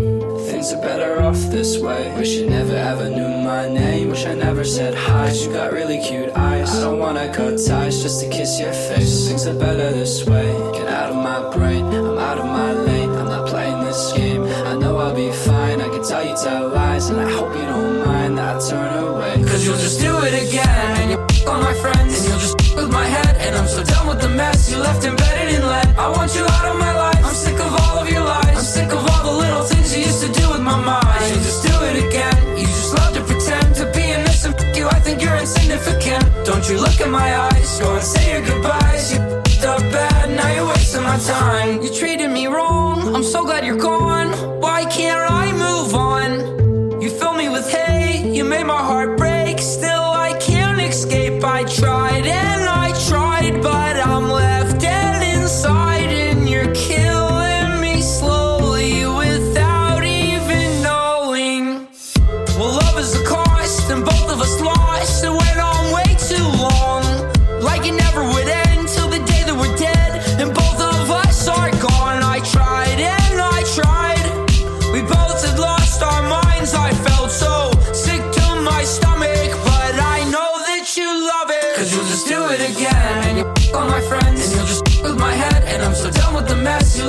things 0.63 0.73
are 0.73 0.81
better 0.81 1.21
off 1.21 1.39
this 1.51 1.77
way. 1.79 2.13
Wish 2.17 2.35
you 2.35 2.49
never 2.49 2.75
ever 2.75 3.09
knew 3.09 3.27
my 3.27 3.67
name. 3.67 4.09
Wish 4.09 4.25
I 4.25 4.35
never 4.35 4.63
said 4.63 4.93
hi. 4.93 5.31
You 5.31 5.51
got 5.51 5.73
really 5.73 5.99
cute 5.99 6.31
eyes. 6.35 6.73
I 6.75 6.81
don't 6.81 6.99
wanna 6.99 7.27
cut 7.33 7.57
ties 7.57 8.01
just 8.01 8.21
to 8.21 8.29
kiss 8.29 8.59
your 8.59 8.71
face. 8.71 9.27
Things 9.27 9.45
are 9.47 9.57
better 9.57 9.91
this 9.91 10.25
way. 10.25 10.47
Get 10.73 10.87
out 10.87 11.09
of 11.09 11.17
my 11.17 11.39
brain. 11.55 11.85
I'm 11.85 12.17
out 12.17 12.37
of 12.37 12.45
my 12.45 12.71
lane. 12.71 13.09
I'm 13.09 13.27
not 13.27 13.47
playing 13.47 13.83
this 13.83 14.13
game. 14.13 14.43
I 14.43 14.75
know 14.75 14.97
I'll 14.97 15.15
be 15.15 15.31
fine. 15.31 15.81
I 15.81 15.89
can 15.89 16.03
tell 16.03 16.23
you 16.23 16.35
tell 16.35 16.69
lies, 16.69 17.09
and 17.09 17.19
I 17.19 17.29
hope 17.29 17.53
you 17.55 17.65
don't 17.65 18.05
mind 18.05 18.37
that 18.37 18.55
I 18.55 18.69
turn 18.69 19.03
away. 19.03 19.43
Cause 19.49 19.65
you'll 19.65 19.77
just 19.77 19.99
do 19.99 20.13
it 20.23 20.33
again, 20.33 20.42
my 21.63 21.73
friends, 21.83 22.11
and 22.17 22.23
you'll 22.27 22.39
just 22.45 22.57
with 22.75 22.91
my 22.91 23.07
head, 23.15 23.33
and 23.43 23.55
I'm 23.55 23.67
so 23.67 23.81
done 23.83 24.07
with 24.07 24.19
the 24.21 24.29
mess 24.29 24.69
you 24.71 24.77
left 24.77 25.05
embedded 25.05 25.55
in 25.55 25.61
lead. 25.73 25.87
I 26.05 26.07
want 26.15 26.35
you 26.35 26.43
out 26.55 26.65
of 26.71 26.77
my 26.85 26.93
life. 27.05 27.21
I'm 27.27 27.37
sick 27.45 27.59
of 27.65 27.71
all 27.81 27.95
of 28.03 28.07
your 28.09 28.23
lies. 28.23 28.57
I'm 28.59 28.69
sick 28.77 28.91
of 28.97 29.01
all 29.09 29.23
the 29.29 29.35
little 29.43 29.63
things 29.71 29.95
you 29.95 30.03
used 30.09 30.21
to 30.25 30.31
do 30.39 30.45
with 30.53 30.63
my 30.71 30.77
mind. 30.91 31.23
You'll 31.29 31.45
just 31.49 31.61
do 31.69 31.75
it 31.89 31.97
again. 32.07 32.39
You 32.59 32.65
just 32.65 32.93
love 32.97 33.11
to 33.17 33.21
pretend 33.29 33.75
to 33.79 33.85
be 33.95 34.03
innocent. 34.17 34.55
F- 34.59 34.75
you, 34.77 34.85
I 34.97 34.99
think 35.05 35.21
you're 35.23 35.39
insignificant. 35.45 36.23
Don't 36.49 36.65
you 36.69 36.77
look 36.85 36.99
in 36.99 37.11
my 37.11 37.29
eyes? 37.47 37.79
Go 37.79 37.95
and 37.95 38.03
say 38.13 38.23
your 38.33 38.43
goodbyes. 38.49 39.13
You 39.13 39.19
f***ed 39.19 39.65
up 39.73 39.81
bad, 39.95 40.25
now 40.39 40.49
you're 40.55 40.67
wasting 40.67 41.03
my 41.03 41.17
time. 41.19 41.81
You 41.83 41.89
treated 42.01 42.29
me 42.29 42.47
wrong. 42.47 43.15
I'm 43.15 43.23
so 43.23 43.39
glad 43.45 43.65
you're 43.65 43.83
gone. 43.91 44.29
Why 44.59 44.79
can't 44.85 45.19
I 45.29 45.32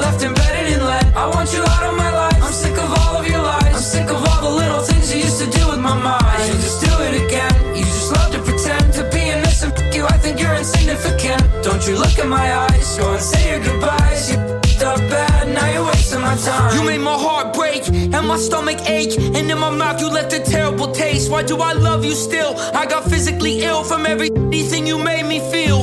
left 0.04 0.22
embedded 0.22 0.66
in 0.74 0.80
lead. 0.84 1.06
I 1.14 1.26
want 1.34 1.52
you 1.54 1.62
out 1.74 1.84
of 1.90 1.94
my 1.96 2.10
life. 2.22 2.40
I'm 2.46 2.52
sick 2.52 2.76
of 2.84 2.90
all 3.00 3.14
of 3.20 3.26
your 3.26 3.42
lies. 3.42 3.74
I'm 3.78 3.86
sick 3.96 4.08
of 4.16 4.20
all 4.28 4.40
the 4.48 4.54
little 4.62 4.82
things 4.88 5.12
you 5.12 5.20
used 5.26 5.40
to 5.44 5.48
do 5.58 5.62
with 5.70 5.80
my 5.80 5.96
mind. 6.10 6.42
You'll 6.46 6.62
just 6.68 6.80
do 6.86 6.92
it 7.08 7.14
again. 7.24 7.54
You 7.78 7.84
just 7.84 8.12
love 8.12 8.30
to 8.36 8.40
pretend 8.48 8.92
to 8.98 9.02
be 9.14 9.22
innocent. 9.34 9.72
F- 9.78 9.94
you, 9.94 10.04
I 10.14 10.16
think 10.22 10.40
you're 10.40 10.54
insignificant. 10.54 11.42
Don't 11.66 11.82
you 11.88 11.94
look 11.96 12.16
in 12.18 12.28
my 12.28 12.46
eyes. 12.64 12.86
Go 12.98 13.12
and 13.12 13.22
say 13.30 13.42
your 13.50 13.62
goodbyes. 13.66 14.30
You 14.30 14.38
f***ed 14.38 14.82
up 14.92 14.98
bad, 15.14 15.48
now 15.56 15.66
you're 15.72 15.86
wasting 15.86 16.20
my 16.20 16.36
time. 16.36 16.70
You 16.76 16.82
made 16.84 17.02
my 17.12 17.18
heart 17.26 17.54
break 17.54 17.82
and 17.88 18.24
my 18.32 18.36
stomach 18.36 18.80
ache, 18.98 19.16
and 19.36 19.50
in 19.52 19.58
my 19.58 19.70
mouth 19.70 20.00
you 20.00 20.08
left 20.10 20.32
a 20.32 20.40
terrible 20.40 20.88
taste. 20.92 21.30
Why 21.30 21.42
do 21.42 21.56
I 21.58 21.72
love 21.72 22.04
you 22.04 22.14
still? 22.28 22.52
I 22.80 22.84
got 22.86 23.02
physically 23.12 23.62
ill 23.62 23.82
from 23.84 24.04
everything 24.06 24.86
you 24.86 24.98
made 24.98 25.26
me 25.32 25.38
feel. 25.52 25.80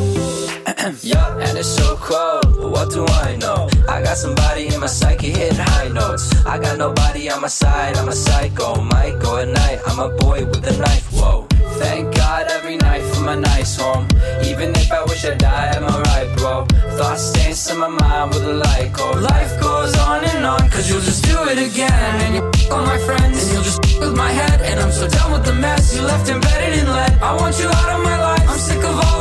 yeah, 1.01 1.45
and 1.45 1.57
it's 1.57 1.73
so 1.81 1.95
cold. 1.97 2.55
But 2.57 2.69
what 2.75 2.87
do 2.91 3.05
I 3.07 3.35
know? 3.37 3.70
I 3.87 4.01
got 4.01 4.17
somebody 4.17 4.67
in 4.67 4.79
my 4.79 4.87
psyche 4.87 5.31
hitting 5.31 5.57
high 5.57 5.89
notes. 5.89 6.33
I 6.45 6.59
got 6.59 6.77
nobody 6.77 7.29
on 7.29 7.41
my 7.41 7.47
side. 7.47 7.97
I'm 7.97 8.09
a 8.09 8.13
psycho. 8.13 8.81
Might 8.81 9.19
go 9.19 9.37
at 9.37 9.47
night. 9.47 9.79
I'm 9.87 9.99
a 9.99 10.09
boy 10.17 10.45
with 10.45 10.65
a 10.67 10.77
knife. 10.77 11.11
Whoa. 11.11 11.47
Thank 11.81 12.15
God 12.15 12.47
every 12.49 12.77
night 12.77 13.01
for 13.01 13.21
my 13.21 13.35
nice 13.35 13.75
home. 13.75 14.07
Even 14.43 14.69
if 14.75 14.91
I 14.91 15.03
wish 15.03 15.25
I 15.25 15.35
died, 15.35 15.77
I'm 15.77 15.83
alright, 15.83 16.37
bro. 16.37 16.65
Thoughts 16.97 17.31
dance 17.33 17.71
in 17.71 17.77
my 17.77 17.87
mind 17.87 18.31
with 18.33 18.43
a 18.43 18.53
light 18.53 18.93
go. 18.93 19.11
Life 19.11 19.59
goes 19.59 19.97
on 19.97 20.23
and 20.23 20.45
on, 20.45 20.69
cause 20.69 20.89
you'll 20.89 21.01
just 21.01 21.23
do 21.23 21.37
it 21.49 21.57
again. 21.57 22.15
And 22.23 22.35
you 22.35 22.41
on 22.71 22.85
my 22.85 22.99
friends, 22.99 23.41
and 23.41 23.51
you'll 23.53 23.63
just 23.63 23.81
with 23.99 24.15
my 24.15 24.31
head. 24.31 24.61
And 24.61 24.79
I'm 24.79 24.91
so 24.91 25.07
done 25.07 25.31
with 25.31 25.45
the 25.45 25.53
mess 25.53 25.95
you 25.95 26.01
left 26.01 26.29
embedded 26.29 26.79
in 26.79 26.87
lead. 26.87 27.13
I 27.21 27.35
want 27.35 27.57
you 27.59 27.67
out 27.67 27.89
of 27.97 28.03
my 28.03 28.17
life. 28.19 28.47
I'm 28.47 28.59
sick 28.59 28.83
of 28.83 28.95
all 29.05 29.20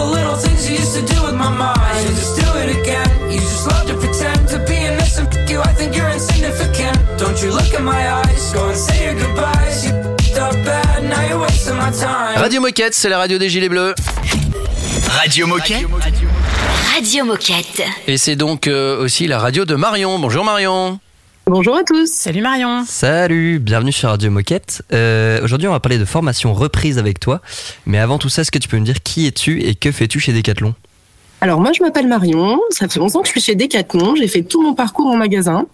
the 0.00 0.06
little 0.16 0.36
things 0.44 0.60
you 0.68 0.76
used 0.82 0.94
to 0.96 1.04
do 1.14 1.18
with 1.26 1.34
my 1.44 1.50
mind. 1.50 1.98
You'll 2.04 2.16
just 2.22 2.34
do 2.40 2.48
it 2.62 2.70
again. 2.80 3.08
You 3.30 3.38
just 3.40 3.66
love 3.66 3.84
to 3.90 3.94
pretend 4.04 4.48
to 4.48 4.58
be 4.70 4.76
innocent. 4.90 5.28
F- 5.34 5.50
you, 5.50 5.60
I 5.60 5.72
think 5.78 5.94
you're 5.96 6.08
insignificant. 6.18 6.96
Don't 7.18 7.38
you 7.42 7.50
look 7.52 7.70
in 7.78 7.84
my 7.84 8.02
eyes? 8.20 8.42
Go 8.54 8.68
and 8.70 8.76
say 8.86 8.96
your 9.06 9.14
goodbyes. 9.22 9.84
You 9.84 9.92
f***ed 9.92 10.38
up 10.38 10.54
bad, 10.64 11.04
now 11.04 11.22
you're 11.28 11.40
wasting 11.40 11.76
my 11.76 11.90
time. 11.90 12.38
Radio 12.40 12.60
Moquette, 12.60 12.94
c'est 12.94 13.08
la 13.10 13.18
radio 13.18 13.36
des 13.38 13.50
Gilets 13.50 13.68
Bleus. 13.68 13.94
Radio 15.20 15.46
Moquette. 15.46 15.86
Radio 16.94 17.24
Moquette. 17.24 17.82
Et 18.06 18.16
c'est 18.16 18.36
donc 18.36 18.66
euh, 18.68 19.02
aussi 19.02 19.26
la 19.26 19.38
radio 19.38 19.64
de 19.64 19.74
Marion. 19.74 20.18
Bonjour 20.18 20.44
Marion. 20.44 20.98
Bonjour 21.52 21.74
à 21.74 21.82
tous. 21.82 22.06
Salut 22.06 22.42
Marion. 22.42 22.84
Salut, 22.86 23.58
bienvenue 23.58 23.90
sur 23.90 24.08
Radio 24.08 24.30
Moquette. 24.30 24.84
Euh, 24.92 25.42
Aujourd'hui, 25.42 25.66
on 25.66 25.72
va 25.72 25.80
parler 25.80 25.98
de 25.98 26.04
formation 26.04 26.54
reprise 26.54 26.96
avec 26.96 27.18
toi. 27.18 27.40
Mais 27.86 27.98
avant 27.98 28.18
tout 28.18 28.28
ça, 28.28 28.42
est-ce 28.42 28.52
que 28.52 28.60
tu 28.60 28.68
peux 28.68 28.78
me 28.78 28.84
dire 28.84 29.02
qui 29.02 29.26
es-tu 29.26 29.60
et 29.60 29.74
que 29.74 29.90
fais-tu 29.90 30.20
chez 30.20 30.32
Decathlon? 30.32 30.76
Alors 31.40 31.60
moi 31.60 31.72
je 31.76 31.82
m'appelle 31.82 32.06
Marion, 32.06 32.60
ça 32.70 32.86
fait 32.86 33.00
11 33.00 33.16
ans 33.16 33.22
que 33.22 33.26
je 33.26 33.32
suis 33.32 33.40
chez 33.40 33.56
Decathlon, 33.56 34.14
j'ai 34.14 34.28
fait 34.28 34.42
tout 34.42 34.62
mon 34.62 34.74
parcours 34.74 35.08
en 35.08 35.16
magasin 35.16 35.66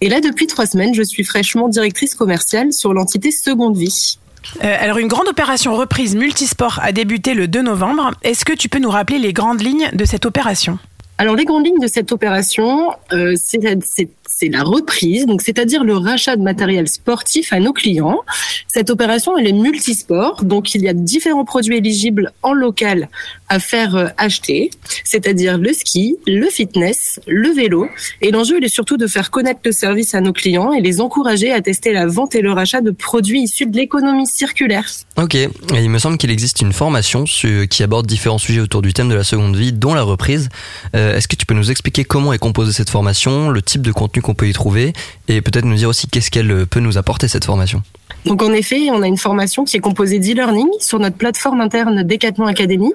et 0.00 0.08
là 0.08 0.20
depuis 0.20 0.46
trois 0.46 0.64
semaines 0.64 0.94
je 0.94 1.02
suis 1.02 1.24
fraîchement 1.24 1.68
directrice 1.68 2.14
commerciale 2.14 2.72
sur 2.72 2.94
l'entité 2.94 3.30
Seconde 3.30 3.76
Vie. 3.76 4.18
Euh, 4.64 4.76
alors 4.80 4.96
une 4.96 5.08
grande 5.08 5.28
opération 5.28 5.76
reprise 5.76 6.16
multisport 6.16 6.78
a 6.82 6.92
débuté 6.92 7.34
le 7.34 7.48
2 7.48 7.60
novembre. 7.60 8.12
Est-ce 8.22 8.46
que 8.46 8.54
tu 8.54 8.70
peux 8.70 8.78
nous 8.78 8.90
rappeler 8.90 9.18
les 9.18 9.34
grandes 9.34 9.60
lignes 9.60 9.90
de 9.92 10.04
cette 10.06 10.24
opération? 10.24 10.78
Alors 11.20 11.34
les 11.34 11.44
grandes 11.44 11.66
lignes 11.66 11.80
de 11.80 11.88
cette 11.88 12.12
opération, 12.12 12.92
euh, 13.12 13.34
c'est 13.36 14.48
la 14.48 14.62
reprise, 14.62 15.26
donc 15.26 15.42
c'est-à-dire 15.42 15.82
le 15.82 15.96
rachat 15.96 16.36
de 16.36 16.42
matériel 16.42 16.86
sportif 16.86 17.52
à 17.52 17.58
nos 17.58 17.72
clients. 17.72 18.20
Cette 18.68 18.88
opération, 18.88 19.36
elle 19.36 19.48
est 19.48 19.52
multisport, 19.52 20.44
donc 20.44 20.76
il 20.76 20.82
y 20.82 20.88
a 20.88 20.92
différents 20.92 21.44
produits 21.44 21.76
éligibles 21.76 22.32
en 22.44 22.52
local 22.52 23.08
à 23.48 23.58
faire 23.58 23.96
euh, 23.96 24.06
acheter, 24.16 24.70
c'est-à-dire 25.04 25.58
le 25.58 25.72
ski, 25.72 26.16
le 26.26 26.48
fitness, 26.48 27.20
le 27.26 27.50
vélo. 27.50 27.88
Et 28.20 28.30
l'enjeu, 28.30 28.58
il 28.58 28.64
est 28.64 28.68
surtout 28.68 28.96
de 28.96 29.06
faire 29.06 29.30
connaître 29.30 29.60
le 29.64 29.72
service 29.72 30.14
à 30.14 30.20
nos 30.20 30.32
clients 30.32 30.72
et 30.72 30.80
les 30.80 31.00
encourager 31.00 31.52
à 31.52 31.60
tester 31.60 31.92
la 31.92 32.06
vente 32.06 32.34
et 32.34 32.42
le 32.42 32.52
rachat 32.52 32.80
de 32.80 32.90
produits 32.90 33.42
issus 33.42 33.66
de 33.66 33.76
l'économie 33.76 34.26
circulaire. 34.26 34.86
Ok, 35.16 35.34
et 35.34 35.48
il 35.72 35.90
me 35.90 35.98
semble 35.98 36.18
qu'il 36.18 36.30
existe 36.30 36.60
une 36.60 36.72
formation 36.72 37.24
qui 37.24 37.82
aborde 37.82 38.06
différents 38.06 38.38
sujets 38.38 38.60
autour 38.60 38.82
du 38.82 38.92
thème 38.92 39.08
de 39.08 39.14
la 39.14 39.24
seconde 39.24 39.56
vie, 39.56 39.72
dont 39.72 39.94
la 39.94 40.02
reprise. 40.02 40.48
Euh, 40.94 41.16
Est-ce 41.16 41.28
que 41.28 41.36
tu 41.36 41.46
peux 41.46 41.54
nous 41.54 41.70
expliquer 41.70 42.04
comment 42.04 42.32
est 42.32 42.38
composée 42.38 42.72
cette 42.72 42.90
formation, 42.90 43.50
le 43.50 43.62
type 43.62 43.82
de 43.82 43.92
contenu 43.92 44.22
qu'on 44.22 44.34
peut 44.34 44.48
y 44.48 44.52
trouver, 44.52 44.92
et 45.28 45.40
peut-être 45.40 45.64
nous 45.64 45.76
dire 45.76 45.88
aussi 45.88 46.06
qu'est-ce 46.06 46.30
qu'elle 46.30 46.50
euh, 46.50 46.66
peut 46.66 46.80
nous 46.80 46.98
apporter 46.98 47.28
cette 47.28 47.44
formation? 47.44 47.82
Donc 48.24 48.42
en 48.42 48.52
effet, 48.52 48.90
on 48.90 49.02
a 49.02 49.06
une 49.06 49.16
formation 49.16 49.64
qui 49.64 49.76
est 49.76 49.80
composée 49.80 50.18
d'e-learning 50.18 50.68
sur 50.80 50.98
notre 50.98 51.16
plateforme 51.16 51.60
interne 51.60 52.02
Decathlon 52.02 52.46
Academy. 52.46 52.92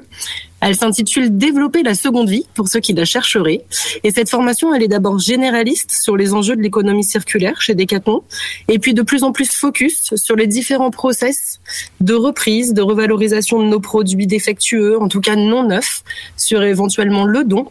Elle 0.62 0.76
s'intitule 0.76 1.38
Développer 1.38 1.84
la 1.84 1.96
seconde 1.96 2.30
vie 2.30 2.46
pour 2.54 2.68
ceux 2.68 2.80
qui 2.80 2.94
la 2.94 3.06
chercheraient. 3.06 3.64
Et 4.04 4.12
cette 4.12 4.30
formation, 4.30 4.74
elle 4.74 4.84
est 4.84 4.88
d'abord 4.88 5.20
généraliste 5.20 5.92
sur 5.92 6.16
les 6.16 6.34
enjeux 6.34 6.56
de 6.56 6.62
l'économie 6.62 7.04
circulaire 7.04 7.62
chez 7.62 7.76
Decathlon, 7.76 8.24
et 8.70 8.80
puis 8.80 8.94
de 8.94 9.02
plus 9.02 9.24
en 9.24 9.32
plus 9.32 9.52
focus 9.52 10.16
sur 10.16 10.36
les 10.36 10.48
différents 10.48 10.92
process 10.92 11.60
de 12.00 12.14
reprise, 12.14 12.74
de 12.74 12.82
revalorisation 12.82 13.60
de 13.60 13.66
nos 13.66 13.80
produits 13.80 14.28
défectueux, 14.28 15.02
en 15.02 15.08
tout 15.08 15.22
cas 15.22 15.36
non 15.36 15.64
neufs, 15.68 16.04
sur 16.38 16.64
éventuellement 16.64 17.26
le 17.26 17.44
don. 17.44 17.68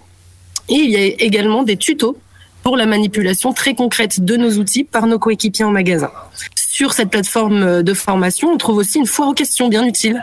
Et 0.69 0.75
il 0.75 0.91
y 0.91 0.97
a 0.97 1.05
également 1.05 1.63
des 1.63 1.77
tutos 1.77 2.17
pour 2.63 2.77
la 2.77 2.87
manipulation 2.87 3.53
très 3.53 3.75
concrète 3.75 4.25
de 4.25 4.37
nos 4.37 4.53
outils 4.59 4.85
par 4.85 5.07
nos 5.07 5.19
coéquipiers 5.19 5.65
en 5.65 5.71
magasin. 5.71 6.11
Sur 6.83 6.95
cette 6.95 7.11
plateforme 7.11 7.85
de 7.85 7.95
formation, 7.95 8.49
on 8.49 8.57
trouve 8.57 8.79
aussi 8.79 8.99
une 8.99 9.07
foire 9.07 9.29
aux 9.29 9.35
questions 9.35 9.69
bien 9.69 9.87
utile 9.87 10.21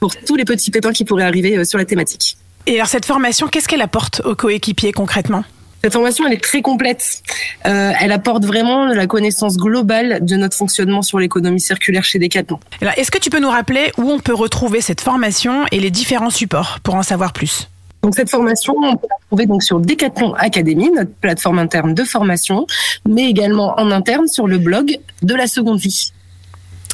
pour 0.00 0.16
tous 0.16 0.34
les 0.34 0.44
petits 0.44 0.72
pépins 0.72 0.90
qui 0.90 1.04
pourraient 1.04 1.22
arriver 1.22 1.56
euh, 1.56 1.62
sur 1.62 1.78
la 1.78 1.84
thématique. 1.84 2.36
Et 2.66 2.74
alors 2.74 2.88
cette 2.88 3.04
formation, 3.04 3.46
qu'est-ce 3.46 3.68
qu'elle 3.68 3.80
apporte 3.80 4.20
aux 4.24 4.34
coéquipiers 4.34 4.90
concrètement? 4.90 5.44
Cette 5.84 5.92
formation, 5.92 6.26
elle 6.26 6.32
est 6.32 6.42
très 6.42 6.62
complète. 6.62 7.22
Euh, 7.64 7.92
elle 8.00 8.10
apporte 8.10 8.44
vraiment 8.44 8.86
la 8.86 9.06
connaissance 9.06 9.56
globale 9.56 10.18
de 10.22 10.34
notre 10.34 10.56
fonctionnement 10.56 11.02
sur 11.02 11.20
l'économie 11.20 11.60
circulaire 11.60 12.02
chez 12.02 12.18
Decathlon. 12.18 12.58
Alors, 12.80 12.94
Est-ce 12.96 13.12
que 13.12 13.18
tu 13.18 13.30
peux 13.30 13.38
nous 13.38 13.48
rappeler 13.48 13.92
où 13.96 14.10
on 14.10 14.18
peut 14.18 14.34
retrouver 14.34 14.80
cette 14.80 15.02
formation 15.02 15.64
et 15.70 15.78
les 15.78 15.92
différents 15.92 16.30
supports 16.30 16.80
pour 16.82 16.96
en 16.96 17.04
savoir 17.04 17.32
plus? 17.32 17.68
Donc 18.02 18.14
cette 18.14 18.30
formation, 18.30 18.74
on 18.76 18.96
peut 18.96 19.06
la 19.08 19.16
trouver 19.26 19.46
donc 19.46 19.62
sur 19.62 19.78
Decathlon 19.78 20.34
Academy, 20.34 20.90
notre 20.94 21.12
plateforme 21.20 21.58
interne 21.58 21.94
de 21.94 22.04
formation, 22.04 22.66
mais 23.06 23.28
également 23.28 23.78
en 23.78 23.90
interne 23.90 24.26
sur 24.26 24.46
le 24.46 24.58
blog 24.58 24.98
de 25.22 25.34
la 25.34 25.46
seconde 25.46 25.78
vie. 25.78 26.12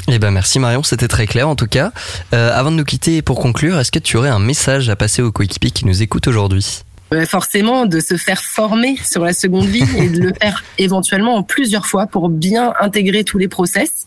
Eh 0.09 0.19
ben 0.19 0.31
merci 0.31 0.59
Marion, 0.59 0.83
c'était 0.83 1.09
très 1.09 1.27
clair 1.27 1.49
en 1.49 1.57
tout 1.57 1.67
cas. 1.67 1.93
Euh, 2.33 2.51
avant 2.53 2.71
de 2.71 2.77
nous 2.77 2.85
quitter 2.85 3.23
pour 3.23 3.41
conclure, 3.41 3.79
est-ce 3.79 3.91
que 3.91 3.99
tu 3.99 4.17
aurais 4.17 4.29
un 4.29 4.39
message 4.39 4.89
à 4.89 4.97
passer 4.97 5.23
aux 5.23 5.33
coéquipiers 5.33 5.71
qui 5.71 5.85
nous 5.85 6.03
écoutent 6.03 6.29
aujourd'hui? 6.29 6.83
Euh, 7.13 7.25
forcément 7.25 7.87
de 7.87 8.01
se 8.01 8.17
faire 8.17 8.43
former 8.43 8.97
sur 9.05 9.25
la 9.25 9.33
seconde 9.33 9.67
vie 9.67 9.85
et 9.97 10.09
de 10.09 10.21
le 10.21 10.33
faire 10.41 10.65
éventuellement 10.79 11.37
en 11.37 11.45
plusieurs 11.45 11.87
fois 11.87 12.07
pour 12.07 12.29
bien 12.29 12.73
intégrer 12.81 13.23
tous 13.23 13.39
les 13.39 13.47
process, 13.47 14.07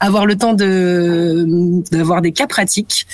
avoir 0.00 0.26
le 0.26 0.36
temps 0.36 0.54
de 0.54 1.46
d'avoir 1.92 2.22
des 2.22 2.32
cas 2.32 2.48
pratiques 2.48 3.06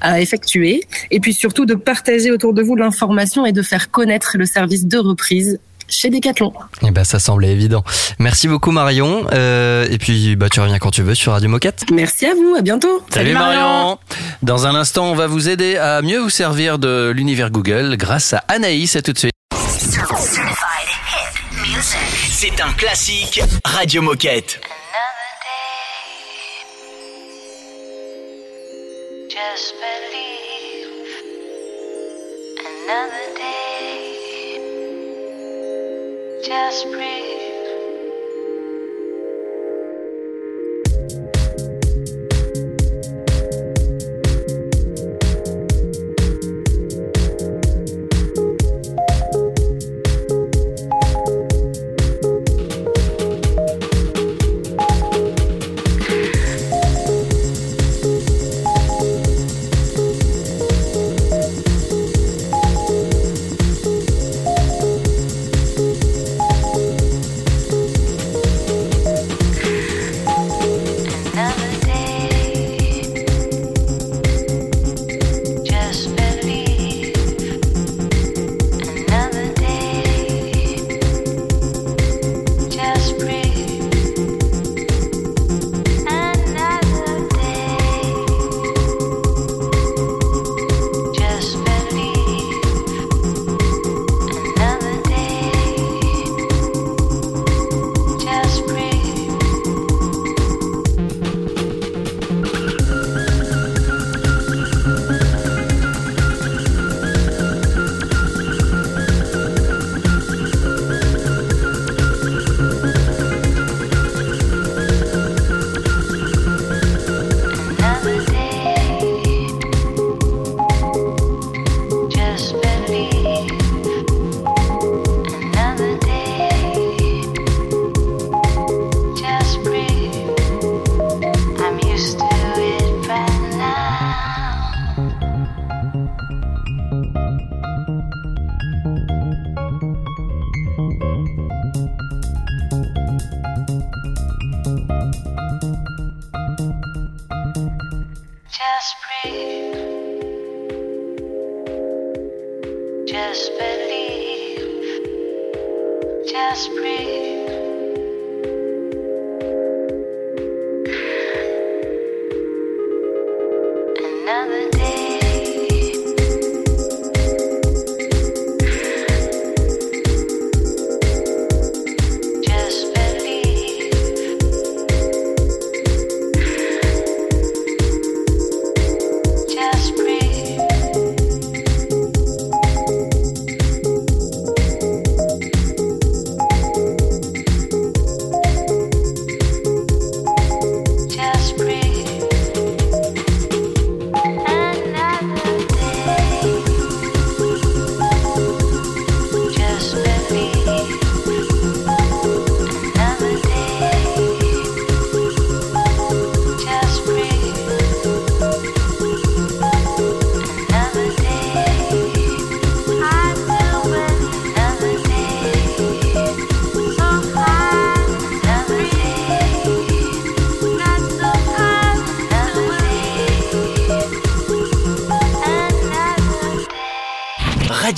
à 0.00 0.20
effectuer 0.20 0.82
et 1.10 1.20
puis 1.20 1.34
surtout 1.34 1.66
de 1.66 1.74
partager 1.74 2.30
autour 2.30 2.52
de 2.52 2.62
vous 2.62 2.76
l'information 2.76 3.46
et 3.46 3.52
de 3.52 3.62
faire 3.62 3.90
connaître 3.90 4.36
le 4.38 4.46
service 4.46 4.86
de 4.86 4.98
reprise 4.98 5.58
chez 5.90 6.08
Decathlon. 6.08 6.52
Eh 6.82 6.90
ben, 6.90 7.04
ça 7.04 7.18
semblait 7.18 7.50
évident. 7.50 7.84
Merci 8.18 8.48
beaucoup 8.48 8.70
Marion. 8.70 9.26
Euh, 9.32 9.86
et 9.90 9.98
puis, 9.98 10.36
bah, 10.36 10.48
tu 10.48 10.60
reviens 10.60 10.78
quand 10.78 10.90
tu 10.90 11.02
veux 11.02 11.14
sur 11.14 11.32
Radio 11.32 11.48
Moquette. 11.48 11.84
Merci 11.92 12.26
à 12.26 12.34
vous, 12.34 12.54
à 12.56 12.62
bientôt. 12.62 13.02
Salut, 13.12 13.34
Marion. 13.34 13.98
Dans 14.42 14.66
un 14.66 14.74
instant, 14.74 15.10
on 15.10 15.14
va 15.14 15.26
vous 15.26 15.48
aider 15.48 15.76
à 15.76 16.00
mieux 16.02 16.18
vous 16.18 16.30
servir 16.30 16.78
de 16.78 17.10
l'univers 17.14 17.50
Google 17.50 17.96
grâce 17.96 18.32
à 18.32 18.44
Anaïs. 18.48 18.96
À 18.96 19.02
tout 19.02 19.12
de 19.12 19.18
suite. 19.18 19.32
C'est 22.30 22.60
un 22.60 22.72
classique 22.72 23.42
Radio 23.64 24.02
Moquette. 24.02 24.60
Just 36.70 36.86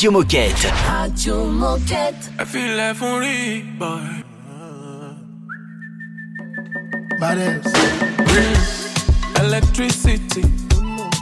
Radio 0.03 0.18
Moquette. 0.18 0.72
Radio 0.90 1.44
Moquette. 1.44 2.32
I 2.36 2.44
feel 2.44 2.76
like 2.76 2.96
for 2.96 3.20
real, 3.20 3.62
boy. 3.78 4.24
Electricity, 9.38 10.42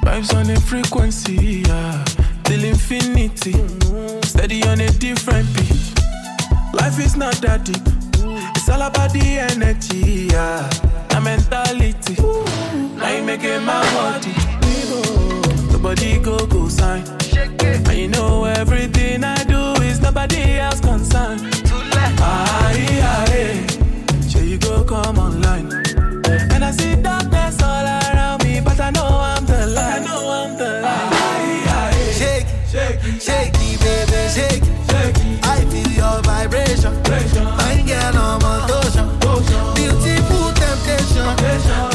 vibes 0.03 0.35
on 0.35 0.49
a 0.49 0.59
frequency, 0.61 1.63
yeah. 1.67 2.03
Till 2.45 2.65
infinity, 2.65 3.53
steady 4.23 4.63
on 4.63 4.81
a 4.81 4.89
different 4.93 5.47
beat. 5.55 6.01
Life 6.73 6.99
is 7.05 7.17
not 7.17 7.35
that 7.43 7.65
deep, 7.65 7.87
it's 8.57 8.67
all 8.71 8.81
about 8.81 9.13
the 9.13 9.41
energy, 9.41 10.29
yeah. 10.33 10.67
The 11.11 11.21
mentality, 11.21 12.17
now 12.97 13.15
you 13.15 13.25
making 13.25 13.63
my 13.63 13.83
body. 13.93 15.30
Nobody 15.83 16.19
go 16.19 16.37
go 16.47 16.69
sign. 16.69 17.03
And 17.89 17.97
you 17.97 18.09
know 18.09 18.45
everything 18.45 19.25
I 19.25 19.43
do 19.45 19.81
is 19.83 19.99
nobody 19.99 20.59
else 20.59 20.79
concerned. 20.79 21.41
Aye, 22.21 23.01
aye, 23.03 23.67
sure 24.29 24.43
you 24.43 24.59
go 24.59 24.85
come 24.85 25.19
online. 25.19 25.73
And 26.53 26.63
I 26.63 26.71
see 26.73 26.97
darkness 26.97 27.63
all 27.63 27.87
around 27.87 28.45
me, 28.45 28.61
but 28.61 28.79
I 28.79 28.91
know 28.91 29.09
I'm 29.09 29.47
the 29.47 29.69
light. 29.69 30.03
I 30.03 30.05
know 30.05 30.31
I'm 30.31 30.59
the 30.59 30.83
light. 30.83 32.13
Shake, 32.13 32.47
shake, 32.69 33.01
shake 33.19 33.55
it, 33.55 33.81
baby, 33.81 34.29
shake 34.37 34.63
it. 34.63 35.47
I 35.47 35.65
feel 35.65 35.91
your 35.93 36.21
vibration. 36.25 36.93
Fine 37.05 37.87
girl 37.87 38.19
on 38.19 38.43
motion. 38.43 39.09
Beautiful 39.75 40.53
temptation. 40.53 41.90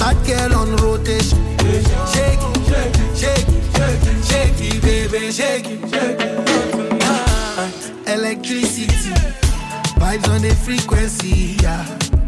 On 10.29 10.41
the 10.41 10.53
frequency, 10.55 11.55
yeah. 11.61 11.85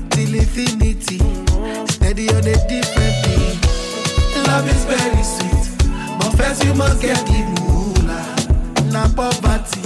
Till 0.10 0.34
infinity. 0.36 1.20
Steady 1.88 2.30
on 2.30 2.44
a 2.46 2.58
different 2.68 3.16
beat. 3.24 3.58
Love 4.48 4.68
is 4.70 4.84
very 4.86 5.24
sweet. 5.24 5.66
But 6.20 6.32
first 6.38 6.64
you 6.64 6.74
must 6.74 7.02
get 7.02 7.18
the 7.26 7.40
moolah. 7.62 8.92
Now 8.92 9.08
poverty. 9.14 9.82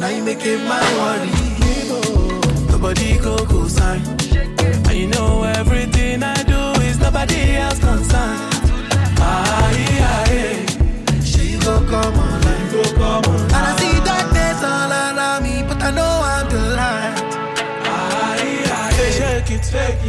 Now 0.00 0.08
you 0.08 0.22
make 0.22 0.44
it 0.44 0.60
my 0.68 0.80
worry. 0.98 1.30
Nobody 2.70 3.18
go 3.18 3.36
go 3.46 3.66
sign. 3.68 4.02
And 4.88 4.96
you 4.96 5.08
know 5.08 5.42
everything 5.42 6.22
I 6.22 6.42
do 6.42 6.80
is 6.82 6.98
nobody 6.98 7.56
else 7.56 7.78
concerned. 7.78 8.49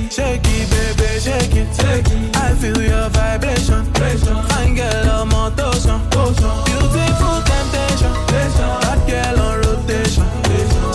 Shake 0.10 0.42
it, 0.46 0.70
baby, 0.72 1.20
shake 1.20 1.56
it, 1.56 1.70
shake 1.76 2.08
it. 2.08 2.38
I 2.38 2.54
feel 2.56 2.82
your 2.82 3.10
vibration. 3.10 3.86
Fine 3.94 4.76
girl 4.76 5.10
on 5.10 5.30
motion. 5.30 6.00
Beautiful 6.66 7.42
temptation. 7.50 8.14
Hot 8.86 9.02
girl 9.08 9.40
on 9.40 9.60
rotation. 9.60 10.26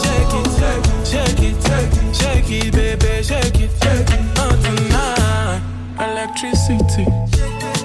Shake 0.04 0.34
it, 0.38 0.48
shake 0.58 1.40
it, 1.42 1.56
shake 1.62 1.96
it, 1.98 2.14
shake 2.14 2.50
it, 2.50 2.72
baby, 2.72 3.22
shake 3.22 3.60
it, 3.60 3.70
it. 4.10 4.20
Oh, 4.38 4.54
tonight, 4.62 5.60
electricity. 5.98 7.06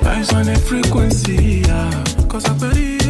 Vibes 0.04 0.34
on 0.34 0.50
a 0.50 0.58
frequency, 0.58 1.64
yeah. 1.68 2.04
Cause 2.28 2.46
I 2.46 2.54
believe 2.58 3.01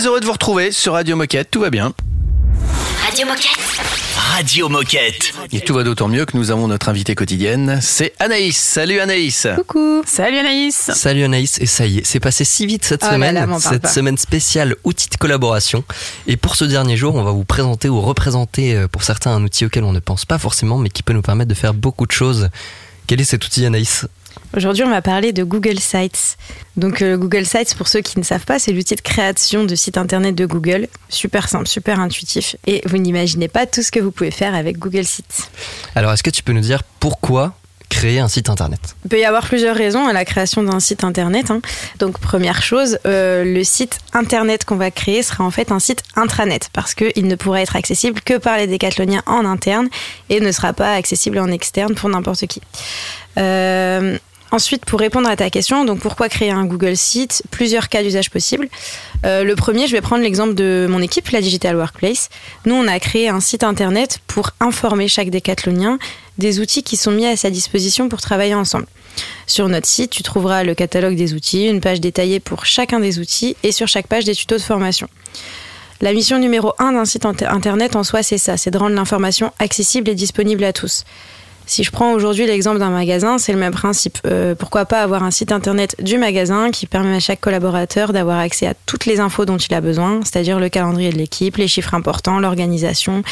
Très 0.00 0.08
heureux 0.08 0.20
de 0.20 0.24
vous 0.24 0.32
retrouver 0.32 0.72
sur 0.72 0.94
Radio 0.94 1.14
Moquette, 1.14 1.50
tout 1.50 1.60
va 1.60 1.68
bien. 1.68 1.92
Radio 3.04 3.26
Moquette. 3.26 3.58
Radio 4.16 4.70
Moquette. 4.70 5.34
Et 5.52 5.60
tout 5.60 5.74
va 5.74 5.82
d'autant 5.84 6.08
mieux 6.08 6.24
que 6.24 6.38
nous 6.38 6.50
avons 6.50 6.68
notre 6.68 6.88
invitée 6.88 7.14
quotidienne, 7.14 7.80
c'est 7.82 8.14
Anaïs. 8.18 8.56
Salut 8.56 8.98
Anaïs. 8.98 9.46
Coucou. 9.56 10.02
Salut 10.06 10.38
Anaïs. 10.38 10.90
Salut 10.94 11.24
Anaïs, 11.24 11.58
et 11.60 11.66
ça 11.66 11.84
y 11.86 11.98
est, 11.98 12.06
c'est 12.06 12.18
passé 12.18 12.46
si 12.46 12.64
vite 12.64 12.82
cette 12.86 13.04
Oh 13.04 13.12
semaine, 13.12 13.34
là, 13.34 13.46
cette 13.60 13.82
pas. 13.82 13.88
semaine 13.88 14.16
spéciale 14.16 14.74
outils 14.84 15.10
de 15.10 15.16
collaboration. 15.18 15.84
Et 16.26 16.38
pour 16.38 16.56
ce 16.56 16.64
dernier 16.64 16.96
jour, 16.96 17.14
on 17.14 17.22
va 17.22 17.32
vous 17.32 17.44
présenter 17.44 17.90
ou 17.90 18.00
représenter 18.00 18.74
euh, 18.76 18.88
pour 18.88 19.02
certains 19.02 19.32
un 19.32 19.44
outil 19.44 19.66
auquel 19.66 19.84
on 19.84 19.92
ne 19.92 20.00
pense 20.00 20.24
pas 20.24 20.38
forcément, 20.38 20.78
mais 20.78 20.88
qui 20.88 21.02
peut 21.02 21.12
nous 21.12 21.20
permettre 21.20 21.50
de 21.50 21.54
faire 21.54 21.74
beaucoup 21.74 22.06
de 22.06 22.12
choses. 22.12 22.48
Quel 23.06 23.20
est 23.20 23.24
cet 23.24 23.44
outil 23.44 23.66
Anaïs? 23.66 24.06
Aujourd'hui, 24.56 24.84
on 24.84 24.90
va 24.90 25.02
parler 25.02 25.32
de 25.32 25.44
Google 25.44 25.78
Sites. 25.78 26.36
Donc, 26.76 27.02
euh, 27.02 27.16
Google 27.16 27.46
Sites, 27.46 27.74
pour 27.76 27.88
ceux 27.88 28.00
qui 28.00 28.18
ne 28.18 28.24
savent 28.24 28.44
pas, 28.44 28.58
c'est 28.58 28.72
l'outil 28.72 28.96
de 28.96 29.00
création 29.00 29.64
de 29.64 29.74
sites 29.74 29.96
internet 29.96 30.34
de 30.34 30.46
Google. 30.46 30.88
Super 31.08 31.48
simple, 31.48 31.68
super 31.68 32.00
intuitif. 32.00 32.56
Et 32.66 32.82
vous 32.86 32.98
n'imaginez 32.98 33.48
pas 33.48 33.66
tout 33.66 33.82
ce 33.82 33.92
que 33.92 34.00
vous 34.00 34.10
pouvez 34.10 34.30
faire 34.30 34.54
avec 34.54 34.78
Google 34.78 35.04
Sites. 35.04 35.50
Alors, 35.94 36.12
est-ce 36.12 36.22
que 36.22 36.30
tu 36.30 36.42
peux 36.42 36.52
nous 36.52 36.60
dire 36.60 36.82
pourquoi 36.98 37.54
créer 37.90 38.20
un 38.20 38.28
site 38.28 38.48
internet 38.48 38.80
Il 39.04 39.10
peut 39.10 39.18
y 39.18 39.24
avoir 39.26 39.44
plusieurs 39.44 39.76
raisons 39.76 40.06
à 40.06 40.14
la 40.14 40.24
création 40.24 40.62
d'un 40.62 40.80
site 40.80 41.04
internet. 41.04 41.50
hein. 41.50 41.60
Donc, 41.98 42.18
première 42.18 42.62
chose, 42.62 42.98
euh, 43.04 43.44
le 43.44 43.62
site 43.62 43.98
internet 44.14 44.64
qu'on 44.64 44.76
va 44.76 44.90
créer 44.90 45.22
sera 45.22 45.44
en 45.44 45.50
fait 45.50 45.70
un 45.70 45.80
site 45.80 46.02
intranet 46.16 46.70
parce 46.72 46.94
qu'il 46.94 47.26
ne 47.26 47.34
pourra 47.34 47.60
être 47.60 47.76
accessible 47.76 48.22
que 48.22 48.38
par 48.38 48.56
les 48.56 48.66
décathloniens 48.66 49.22
en 49.26 49.44
interne 49.44 49.88
et 50.30 50.40
ne 50.40 50.50
sera 50.52 50.72
pas 50.72 50.94
accessible 50.94 51.38
en 51.38 51.48
externe 51.48 51.94
pour 51.94 52.08
n'importe 52.08 52.46
qui. 52.46 52.62
Euh, 53.36 54.16
Ensuite, 54.52 54.84
pour 54.84 54.98
répondre 54.98 55.28
à 55.28 55.36
ta 55.36 55.48
question, 55.48 55.84
donc 55.84 56.00
pourquoi 56.00 56.28
créer 56.28 56.50
un 56.50 56.64
Google 56.64 56.96
Site 56.96 57.44
Plusieurs 57.52 57.88
cas 57.88 58.02
d'usage 58.02 58.30
possibles. 58.30 58.68
Euh, 59.24 59.44
le 59.44 59.54
premier, 59.54 59.86
je 59.86 59.92
vais 59.92 60.00
prendre 60.00 60.24
l'exemple 60.24 60.54
de 60.54 60.88
mon 60.90 61.00
équipe, 61.00 61.28
la 61.30 61.40
Digital 61.40 61.76
Workplace. 61.76 62.30
Nous, 62.66 62.74
on 62.74 62.88
a 62.88 62.98
créé 62.98 63.28
un 63.28 63.38
site 63.38 63.62
internet 63.62 64.18
pour 64.26 64.50
informer 64.58 65.06
chaque 65.06 65.30
décathlonien 65.30 65.98
des 66.38 66.58
outils 66.58 66.82
qui 66.82 66.96
sont 66.96 67.12
mis 67.12 67.26
à 67.26 67.36
sa 67.36 67.50
disposition 67.50 68.08
pour 68.08 68.20
travailler 68.20 68.54
ensemble. 68.54 68.86
Sur 69.46 69.68
notre 69.68 69.86
site, 69.86 70.10
tu 70.10 70.22
trouveras 70.24 70.64
le 70.64 70.74
catalogue 70.74 71.14
des 71.16 71.32
outils, 71.34 71.66
une 71.68 71.80
page 71.80 72.00
détaillée 72.00 72.40
pour 72.40 72.66
chacun 72.66 72.98
des 72.98 73.20
outils 73.20 73.56
et 73.62 73.70
sur 73.70 73.86
chaque 73.86 74.08
page 74.08 74.24
des 74.24 74.34
tutos 74.34 74.56
de 74.56 74.62
formation. 74.62 75.08
La 76.00 76.12
mission 76.12 76.38
numéro 76.38 76.72
un 76.78 76.92
d'un 76.92 77.04
site 77.04 77.26
inter- 77.26 77.46
internet 77.46 77.94
en 77.94 78.02
soi, 78.02 78.22
c'est 78.22 78.38
ça, 78.38 78.56
c'est 78.56 78.70
de 78.70 78.78
rendre 78.78 78.96
l'information 78.96 79.52
accessible 79.58 80.08
et 80.08 80.14
disponible 80.14 80.64
à 80.64 80.72
tous. 80.72 81.04
Si 81.70 81.84
je 81.84 81.92
prends 81.92 82.14
aujourd'hui 82.14 82.46
l'exemple 82.46 82.80
d'un 82.80 82.90
magasin, 82.90 83.38
c'est 83.38 83.52
le 83.52 83.58
même 83.60 83.72
principe. 83.72 84.18
Euh, 84.26 84.56
pourquoi 84.56 84.86
pas 84.86 85.02
avoir 85.02 85.22
un 85.22 85.30
site 85.30 85.52
internet 85.52 85.94
du 86.02 86.18
magasin 86.18 86.72
qui 86.72 86.86
permet 86.86 87.14
à 87.14 87.20
chaque 87.20 87.40
collaborateur 87.40 88.12
d'avoir 88.12 88.40
accès 88.40 88.66
à 88.66 88.74
toutes 88.86 89.06
les 89.06 89.20
infos 89.20 89.44
dont 89.44 89.56
il 89.56 89.72
a 89.72 89.80
besoin, 89.80 90.18
c'est-à-dire 90.24 90.58
le 90.58 90.68
calendrier 90.68 91.12
de 91.12 91.16
l'équipe, 91.16 91.58
les 91.58 91.68
chiffres 91.68 91.94
importants, 91.94 92.40
l'organisation, 92.40 93.22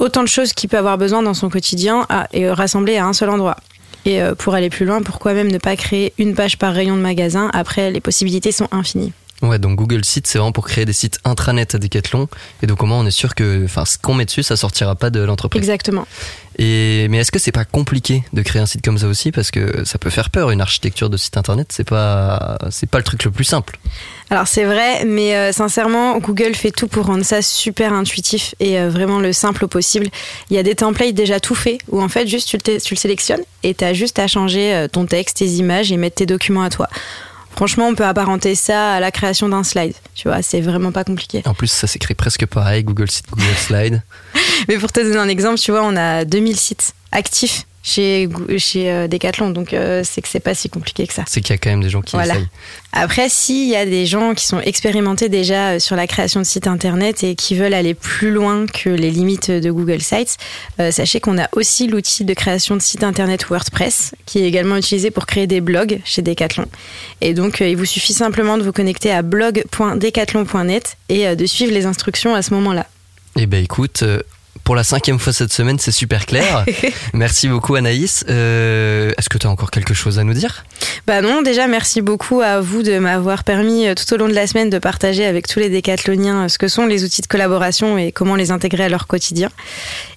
autant 0.00 0.22
de 0.22 0.28
choses 0.28 0.52
qu'il 0.52 0.68
peut 0.68 0.76
avoir 0.76 0.98
besoin 0.98 1.22
dans 1.22 1.32
son 1.32 1.48
quotidien 1.48 2.06
et 2.34 2.44
euh, 2.44 2.52
rassemblées 2.52 2.98
à 2.98 3.06
un 3.06 3.14
seul 3.14 3.30
endroit. 3.30 3.56
Et 4.04 4.20
euh, 4.20 4.34
pour 4.34 4.52
aller 4.52 4.68
plus 4.68 4.84
loin, 4.84 5.00
pourquoi 5.00 5.32
même 5.32 5.50
ne 5.50 5.56
pas 5.56 5.76
créer 5.76 6.12
une 6.18 6.34
page 6.34 6.58
par 6.58 6.74
rayon 6.74 6.94
de 6.94 7.00
magasin? 7.00 7.48
Après, 7.54 7.90
les 7.90 8.02
possibilités 8.02 8.52
sont 8.52 8.68
infinies. 8.70 9.14
Ouais, 9.42 9.58
donc 9.58 9.76
Google 9.76 10.04
Sites, 10.04 10.26
c'est 10.26 10.38
vraiment 10.38 10.52
pour 10.52 10.66
créer 10.66 10.84
des 10.84 10.92
sites 10.92 11.18
intranet 11.24 11.74
à 11.74 11.78
Decathlon. 11.78 12.28
Et 12.62 12.66
donc, 12.66 12.82
au 12.82 12.86
moins, 12.86 13.00
on 13.00 13.06
est 13.06 13.10
sûr 13.10 13.34
que 13.34 13.64
enfin, 13.64 13.84
ce 13.84 13.98
qu'on 13.98 14.14
met 14.14 14.24
dessus, 14.24 14.42
ça 14.42 14.56
sortira 14.56 14.94
pas 14.94 15.10
de 15.10 15.20
l'entreprise. 15.20 15.60
Exactement. 15.60 16.06
Et, 16.58 17.06
mais 17.10 17.18
est-ce 17.18 17.30
que 17.30 17.38
c'est 17.38 17.52
pas 17.52 17.66
compliqué 17.66 18.24
de 18.32 18.40
créer 18.40 18.62
un 18.62 18.66
site 18.66 18.82
comme 18.82 18.96
ça 18.96 19.08
aussi? 19.08 19.30
Parce 19.30 19.50
que 19.50 19.84
ça 19.84 19.98
peut 19.98 20.08
faire 20.08 20.30
peur, 20.30 20.50
une 20.50 20.62
architecture 20.62 21.10
de 21.10 21.18
site 21.18 21.36
internet, 21.36 21.68
c'est 21.70 21.86
pas, 21.86 22.56
c'est 22.70 22.88
pas 22.88 22.96
le 22.96 23.04
truc 23.04 23.24
le 23.24 23.30
plus 23.30 23.44
simple. 23.44 23.78
Alors 24.30 24.48
c'est 24.48 24.64
vrai, 24.64 25.04
mais 25.04 25.36
euh, 25.36 25.52
sincèrement, 25.52 26.18
Google 26.18 26.54
fait 26.54 26.70
tout 26.70 26.88
pour 26.88 27.06
rendre 27.06 27.24
ça 27.24 27.42
super 27.42 27.92
intuitif 27.92 28.54
et 28.58 28.80
euh, 28.80 28.88
vraiment 28.88 29.18
le 29.18 29.34
simple 29.34 29.66
au 29.66 29.68
possible. 29.68 30.08
Il 30.48 30.56
y 30.56 30.58
a 30.58 30.62
des 30.62 30.74
templates 30.74 31.14
déjà 31.14 31.40
tout 31.40 31.54
faits 31.54 31.78
où 31.88 32.02
en 32.02 32.08
fait 32.08 32.26
juste 32.26 32.48
tu 32.48 32.56
le, 32.56 32.80
tu 32.80 32.94
le 32.94 32.98
sélectionnes 32.98 33.42
et 33.62 33.74
tu 33.74 33.84
as 33.84 33.92
juste 33.92 34.18
à 34.18 34.26
changer 34.26 34.74
euh, 34.74 34.88
ton 34.88 35.04
texte, 35.04 35.36
tes 35.36 35.46
images 35.46 35.92
et 35.92 35.98
mettre 35.98 36.16
tes 36.16 36.26
documents 36.26 36.62
à 36.62 36.70
toi. 36.70 36.88
Franchement, 37.56 37.88
on 37.88 37.94
peut 37.94 38.04
apparenter 38.04 38.54
ça 38.54 38.92
à 38.92 39.00
la 39.00 39.10
création 39.10 39.48
d'un 39.48 39.64
slide. 39.64 39.94
Tu 40.14 40.28
vois, 40.28 40.42
c'est 40.42 40.60
vraiment 40.60 40.92
pas 40.92 41.04
compliqué. 41.04 41.42
En 41.46 41.54
plus, 41.54 41.68
ça 41.68 41.86
s'écrit 41.86 42.14
presque 42.14 42.44
pareil, 42.44 42.84
Google 42.84 43.10
Site, 43.10 43.26
Google 43.30 43.56
Slide. 43.56 44.02
Mais 44.68 44.76
pour 44.76 44.92
te 44.92 45.00
donner 45.00 45.16
un 45.16 45.28
exemple, 45.28 45.58
tu 45.58 45.70
vois, 45.70 45.82
on 45.82 45.96
a 45.96 46.26
2000 46.26 46.56
sites 46.56 46.94
actifs 47.12 47.66
chez, 47.88 48.28
chez 48.58 48.90
euh, 48.90 49.06
Decathlon, 49.06 49.50
donc 49.50 49.72
euh, 49.72 50.02
c'est 50.04 50.20
que 50.20 50.26
c'est 50.28 50.40
pas 50.40 50.54
si 50.54 50.68
compliqué 50.68 51.06
que 51.06 51.14
ça. 51.14 51.22
C'est 51.28 51.40
qu'il 51.40 51.52
y 51.52 51.54
a 51.54 51.58
quand 51.58 51.70
même 51.70 51.82
des 51.82 51.88
gens 51.88 52.02
qui 52.02 52.16
Voilà. 52.16 52.34
essayent. 52.34 52.48
Après, 52.92 53.28
s'il 53.28 53.68
y 53.68 53.76
a 53.76 53.86
des 53.86 54.06
gens 54.06 54.34
qui 54.34 54.44
sont 54.44 54.58
expérimentés 54.60 55.28
déjà 55.28 55.70
euh, 55.74 55.78
sur 55.78 55.94
la 55.94 56.08
création 56.08 56.40
de 56.40 56.44
sites 56.46 56.66
internet 56.66 57.22
et 57.22 57.36
qui 57.36 57.54
veulent 57.54 57.74
aller 57.74 57.94
plus 57.94 58.32
loin 58.32 58.66
que 58.66 58.90
les 58.90 59.10
limites 59.12 59.52
de 59.52 59.70
Google 59.70 60.00
Sites, 60.02 60.36
euh, 60.80 60.90
sachez 60.90 61.20
qu'on 61.20 61.38
a 61.38 61.48
aussi 61.52 61.86
l'outil 61.86 62.24
de 62.24 62.34
création 62.34 62.74
de 62.74 62.82
sites 62.82 63.04
internet 63.04 63.44
WordPress 63.48 64.14
qui 64.26 64.40
est 64.40 64.48
également 64.48 64.76
utilisé 64.76 65.12
pour 65.12 65.26
créer 65.26 65.46
des 65.46 65.60
blogs 65.60 66.00
chez 66.04 66.22
Decathlon. 66.22 66.66
Et 67.20 67.34
donc, 67.34 67.60
euh, 67.62 67.68
il 67.68 67.76
vous 67.76 67.84
suffit 67.84 68.14
simplement 68.14 68.58
de 68.58 68.64
vous 68.64 68.72
connecter 68.72 69.12
à 69.12 69.22
blog.decathlon.net 69.22 70.96
et 71.08 71.28
euh, 71.28 71.34
de 71.36 71.46
suivre 71.46 71.72
les 71.72 71.86
instructions 71.86 72.34
à 72.34 72.42
ce 72.42 72.52
moment-là. 72.54 72.86
Eh 73.38 73.46
ben 73.46 73.62
écoute, 73.62 74.02
pour 74.64 74.76
la 74.76 74.84
cinquième 74.84 75.18
fois 75.18 75.32
cette 75.32 75.52
semaine, 75.52 75.78
c'est 75.78 75.92
super 75.92 76.26
clair. 76.26 76.64
Merci 77.12 77.48
beaucoup 77.48 77.74
Anaïs. 77.74 78.24
Euh, 78.28 79.12
Est-ce 79.18 79.28
que 79.28 79.38
tu 79.38 79.46
as 79.46 79.50
encore 79.50 79.70
quelque 79.70 79.94
chose 79.94 80.18
à 80.18 80.24
nous 80.24 80.34
dire? 80.34 80.64
Bah 81.06 81.20
non, 81.20 81.42
déjà 81.42 81.68
merci 81.68 82.02
beaucoup 82.02 82.40
à 82.40 82.60
vous 82.60 82.82
de 82.82 82.98
m'avoir 82.98 83.44
permis 83.44 83.86
euh, 83.86 83.94
tout 83.94 84.12
au 84.12 84.16
long 84.16 84.28
de 84.28 84.32
la 84.32 84.46
semaine 84.48 84.70
de 84.70 84.78
partager 84.78 85.24
avec 85.24 85.46
tous 85.46 85.60
les 85.60 85.68
décathloniens 85.70 86.44
euh, 86.44 86.48
ce 86.48 86.58
que 86.58 86.66
sont 86.66 86.84
les 86.86 87.04
outils 87.04 87.22
de 87.22 87.28
collaboration 87.28 87.96
et 87.96 88.10
comment 88.10 88.34
les 88.34 88.50
intégrer 88.50 88.84
à 88.84 88.88
leur 88.88 89.06
quotidien. 89.06 89.50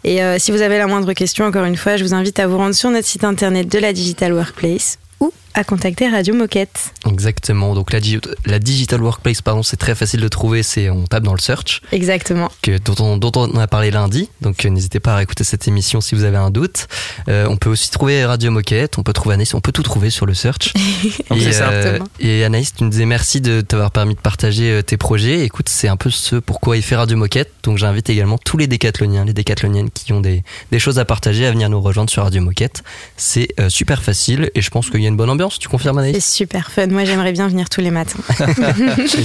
Et 0.04 0.24
euh, 0.24 0.40
si 0.40 0.52
vous 0.52 0.62
avez 0.62 0.78
la 0.80 0.88
moindre 0.88 1.14
question, 1.14 1.46
encore 1.46 1.66
une 1.66 1.78
fois, 1.78 1.98
je 1.98 2.04
vous 2.04 2.14
invite 2.16 2.40
à 2.40 2.48
vous 2.48 2.58
rendre 2.58 2.74
sur 2.74 2.90
notre 2.90 3.08
site 3.08 3.24
internet 3.24 3.68
de 3.72 3.78
la 3.78 3.94
Digital 3.94 4.34
Workplace 4.34 4.98
ou 5.20 5.32
à 5.54 5.64
contacter 5.64 6.08
Radio 6.10 6.34
Moquette. 6.36 6.93
Exactement. 7.08 7.74
Donc 7.76 7.91
la, 7.91 8.00
digi- 8.00 8.22
la 8.45 8.60
Digital 8.60 9.02
Workplace, 9.02 9.41
pardon, 9.41 9.64
c'est 9.64 9.78
très 9.78 9.95
facile 9.95 10.22
de 10.22 10.28
trouver. 10.28 10.64
C'est 10.64 10.89
on 10.89 11.04
tape 11.06 11.24
dans 11.24 11.34
le 11.34 11.39
search. 11.39 11.82
Exactement. 11.91 12.50
que, 12.62 12.78
dont, 12.78 12.95
on, 13.04 13.18
dont 13.18 13.32
on 13.36 13.56
a 13.58 13.68
parlé 13.68 13.91
lundi. 13.91 14.30
Donc 14.41 14.66
euh, 14.66 14.70
n'hésitez 14.70 15.00
pas 15.00 15.16
à 15.18 15.24
écouter 15.24 15.43
cette 15.43 15.68
émission 15.68 16.02
si 16.02 16.16
vous 16.16 16.24
avez 16.24 16.38
un 16.38 16.52
doute. 16.52 16.88
Euh, 17.28 17.47
on 17.50 17.58
peut 17.58 17.70
aussi 17.70 17.89
trouver 17.91 18.24
Radio 18.26 18.52
Moquette, 18.52 18.97
on 18.97 19.04
peut 19.04 19.14
trouver 19.14 19.36
Anaïs, 19.36 19.54
on 19.54 19.62
peut 19.62 19.72
tout 19.72 19.84
trouver 19.84 20.10
sur 20.10 20.26
le 20.26 20.34
search. 20.34 20.74
Et, 21.36 21.62
euh, 21.62 22.00
et 22.20 22.43
Anaïs, 22.43 22.74
tu 22.76 22.84
nous 22.84 22.89
disais 22.89 23.06
merci 23.06 23.41
de 23.41 23.62
t'avoir 23.62 23.91
permis 23.91 24.16
de 24.16 24.20
partager 24.20 24.72
euh, 24.72 24.82
tes 24.82 24.97
projets. 24.97 25.43
Écoute, 25.45 25.70
c'est 25.70 25.88
un 25.88 25.97
peu 25.97 26.10
ce 26.10 26.36
pourquoi 26.38 26.78
il 26.78 26.84
fait 26.84 26.95
Radio 26.95 27.18
Moquette. 27.18 27.52
Donc 27.64 27.78
j'invite 27.78 28.10
également 28.10 28.38
tous 28.38 28.58
les 28.58 28.68
décathloniens, 28.68 29.26
les 29.26 29.34
décathloniennes 29.34 29.89
qui 29.91 30.14
ont 30.14 30.22
des, 30.22 30.43
des 30.72 30.80
choses 30.80 31.00
à 31.00 31.06
partager 31.06 31.45
à 31.45 31.52
venir 31.52 31.70
nous 31.70 31.82
rejoindre 31.82 32.10
sur 32.10 32.24
Radio 32.24 32.41
Moquette. 32.41 32.84
C'est 33.18 33.50
euh, 33.60 33.70
super 33.70 34.02
facile 34.04 34.50
et 34.56 34.62
je 34.62 34.70
pense 34.70 34.89
qu'il 34.89 35.02
y 35.02 35.06
a 35.06 35.10
une 35.10 35.18
bonne 35.18 35.30
ambiance 35.30 35.39
tu 35.48 35.70
confirmes 35.70 35.98
Anaïs 36.00 36.16
C'est 36.16 36.38
super 36.38 36.72
fun, 36.72 36.88
moi 36.88 37.06
j'aimerais 37.06 37.32
bien 37.32 37.48
venir 37.48 37.70
tous 37.70 37.82
les 37.82 37.92
matins. 37.92 38.20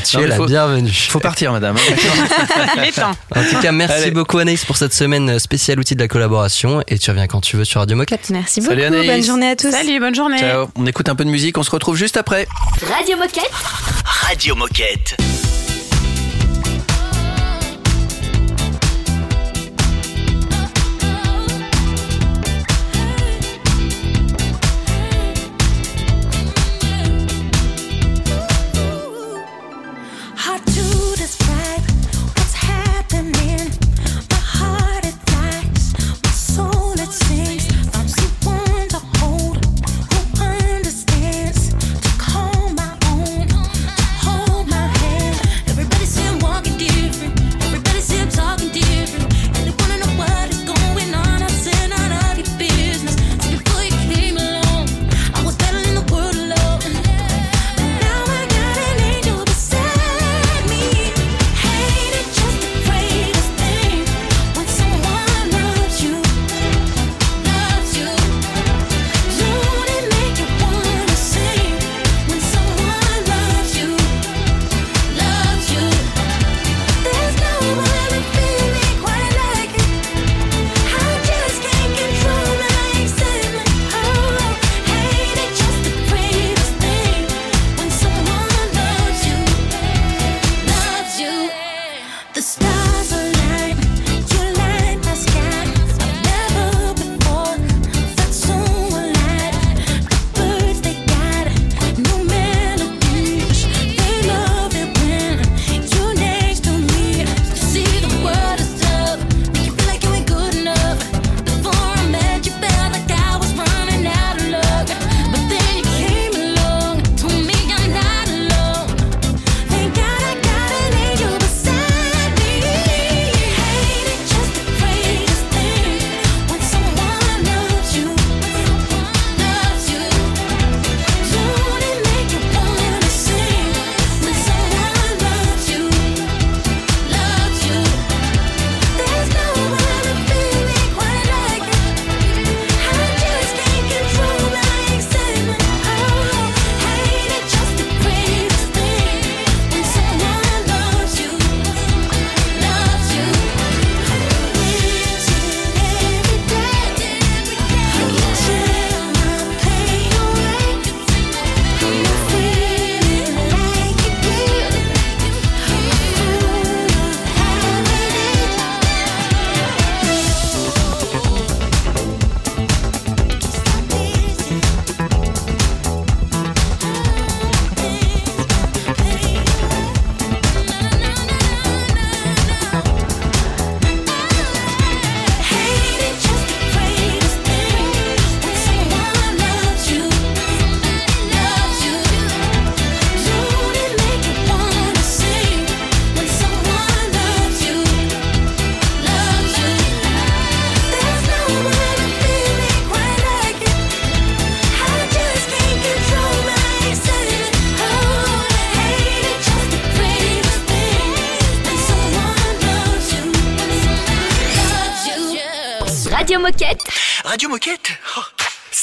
tu 0.05 0.19
es 0.19 0.27
la 0.27 0.37
faut, 0.37 0.47
bienvenue. 0.47 0.91
Faut 0.91 1.21
partir 1.21 1.53
madame. 1.53 1.77
Hein. 1.77 3.13
En 3.35 3.43
tout 3.43 3.61
cas, 3.61 3.73
merci 3.73 4.11
beaucoup 4.11 4.39
Anaïs 4.39 4.65
pour 4.65 4.77
cette 4.77 4.95
semaine 4.95 5.39
spéciale 5.39 5.79
outil 5.81 5.95
de 5.95 6.01
la 6.01 6.09
collaboration 6.09 6.83
et 6.87 6.99
tu 6.99 7.11
reviens 7.11 7.27
quand 7.27 7.41
tu 7.41 7.57
veux 7.57 7.65
sur 7.65 7.81
Radio 7.81 7.97
Moquette. 7.97 8.31
Merci 8.31 8.61
beaucoup, 8.61 8.73
Anaïs. 8.73 9.11
bonne 9.11 9.25
journée 9.25 9.49
à 9.49 9.57
tous. 9.57 9.71
Salut, 9.71 9.99
bonne 9.99 10.15
journée. 10.15 10.39
Ciao. 10.39 10.69
On 10.77 10.87
écoute 10.87 11.09
un 11.09 11.15
peu 11.15 11.25
de 11.25 11.31
musique, 11.31 11.59
on 11.59 11.63
se 11.63 11.71
retrouve 11.71 11.97
juste 11.97 12.17
après. 12.17 12.47
Radio 12.89 13.17
Moquette 13.17 13.51
Radio 14.05 14.55
Moquette 14.55 15.17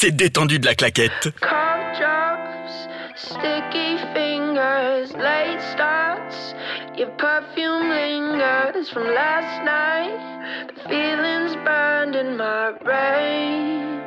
c'est 0.02 0.10
détendu 0.10 0.58
de 0.58 0.66
la 0.66 0.74
claquette. 0.74 1.28
sticky 3.14 3.98
fingers, 4.12 5.12
late 5.14 5.62
starts. 5.72 6.54
Your 6.98 7.10
perfume 7.18 7.88
lingers 7.88 8.90
from 8.90 9.04
last 9.04 9.64
night. 9.64 10.18
The 10.74 10.88
feelings 10.88 11.54
burned 11.64 12.16
in 12.16 12.36
my 12.36 12.72
brain. 12.82 14.02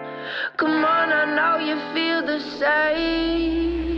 Come 0.58 0.84
on, 0.84 1.14
I 1.14 1.34
know 1.34 1.64
you 1.64 1.78
feel 1.94 2.26
the 2.26 2.42
same. 2.60 3.95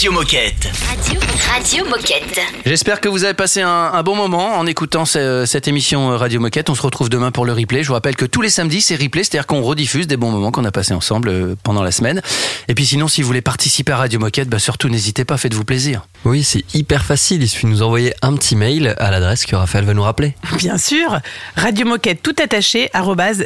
Radio 0.00 0.12
Moquette. 0.12 0.70
Radio, 0.88 1.20
Radio 1.52 1.84
Moquette. 1.84 2.40
J'espère 2.64 3.02
que 3.02 3.08
vous 3.10 3.24
avez 3.24 3.34
passé 3.34 3.60
un, 3.60 4.02
bon 4.02 4.16
moment 4.16 4.56
en 4.56 4.64
écoutant 4.64 5.04
cette 5.04 5.68
émission 5.68 6.12
euh, 6.12 6.16
Radio 6.16 6.40
Moquette. 6.40 6.70
On 6.70 6.74
se 6.74 6.80
retrouve 6.80 7.10
demain 7.10 7.30
pour 7.30 7.44
le 7.44 7.52
replay. 7.52 7.82
Je 7.82 7.88
vous 7.88 7.92
rappelle 7.92 8.16
que 8.16 8.24
tous 8.24 8.40
les 8.40 8.48
samedis, 8.48 8.80
c'est 8.80 8.96
replay, 8.96 9.24
c'est-à-dire 9.24 9.46
qu'on 9.46 9.60
rediffuse 9.60 10.06
des 10.06 10.16
bons 10.16 10.30
moments 10.30 10.52
qu'on 10.52 10.64
a 10.64 10.70
passés 10.70 10.94
ensemble 10.94 11.28
euh, 11.28 11.54
pendant 11.62 11.82
la 11.82 11.90
semaine. 11.90 12.22
Et 12.68 12.74
puis 12.74 12.86
sinon, 12.86 13.08
si 13.08 13.20
vous 13.20 13.26
voulez 13.26 13.42
participer 13.42 13.92
à 13.92 13.98
Radio 13.98 14.18
Moquette, 14.18 14.48
bah 14.48 14.58
surtout 14.58 14.88
n'hésitez 14.88 15.26
pas, 15.26 15.36
faites-vous 15.36 15.66
plaisir. 15.66 16.06
Oui, 16.24 16.44
c'est 16.44 16.64
hyper 16.74 17.04
facile. 17.04 17.42
Il 17.42 17.48
suffit 17.50 17.66
de 17.66 17.72
nous 17.72 17.82
envoyer 17.82 18.14
un 18.22 18.34
petit 18.36 18.56
mail 18.56 18.94
à 18.96 19.10
l'adresse 19.10 19.44
que 19.44 19.54
Raphaël 19.54 19.84
va 19.84 19.92
nous 19.92 20.02
rappeler. 20.02 20.34
Bien 20.56 20.78
sûr, 20.78 21.20
Radio 21.56 21.86
Moquette 21.86 22.22
tout 22.22 22.36
attaché 22.42 22.90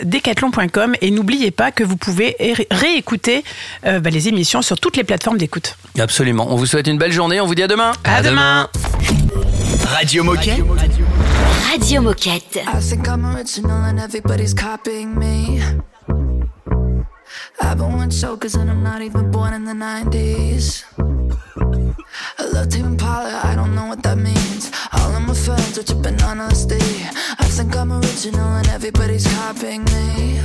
decathlon.com 0.05 0.94
et 1.00 1.11
n'oubliez 1.11 1.50
pas 1.50 1.72
que 1.72 1.82
vous 1.82 1.96
pouvez 1.96 2.36
réécouter 2.70 3.42
euh, 3.86 3.98
bah, 3.98 4.11
les 4.11 4.28
émissions 4.28 4.62
sur 4.62 4.78
toutes 4.78 4.96
les 4.96 5.02
plateformes 5.02 5.38
d'écoute. 5.38 5.76
Absolument. 5.99 6.47
On 6.51 6.57
vous 6.57 6.66
souhaite 6.66 6.86
une 6.88 6.99
belle 6.99 7.12
journée. 7.12 7.40
On 7.40 7.47
vous 7.47 7.55
dit 7.55 7.62
à 7.62 7.68
demain. 7.68 7.92
À, 8.05 8.16
à 8.16 8.22
demain. 8.22 8.68
demain. 8.74 9.86
Radio 9.86 10.24
Moquette. 10.24 10.61
Radio 11.70 12.03
Moquette. 12.03 12.57
I 12.66 12.80
think 12.80 13.07
I'm 13.09 13.24
original 13.24 13.84
and 13.84 13.99
everybody's 13.99 14.55
copying 14.55 15.16
me. 15.16 15.61
I've 17.61 17.78
been 17.78 17.97
one 17.97 18.11
chokers 18.11 18.57
and 18.57 18.68
I'm 18.70 18.82
not 18.82 19.03
even 19.03 19.30
born 19.30 19.55
in 19.55 19.64
the 19.64 19.72
90s. 19.72 20.84
I 22.38 22.42
love 22.53 22.68
Tame 22.68 22.86
Impala, 22.86 23.40
I 23.45 23.55
don't 23.55 23.74
know 23.74 23.86
what 23.86 24.03
that 24.03 24.18
means. 24.18 24.70
All 24.92 25.14
of 25.14 25.22
my 25.22 25.34
friends 25.34 25.78
are 25.78 25.84
tripping 25.84 26.20
on 26.22 26.38
LSD. 26.38 26.74
I 27.38 27.45
think 27.45 27.76
I'm 27.76 27.92
original 27.92 28.49
and 28.59 28.68
everybody's 28.68 29.26
copying 29.36 29.84
me. 29.84 30.40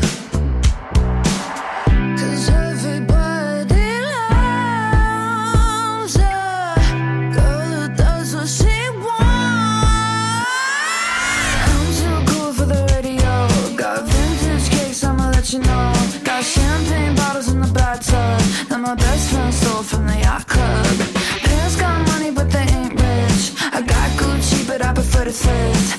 First. 25.40 25.99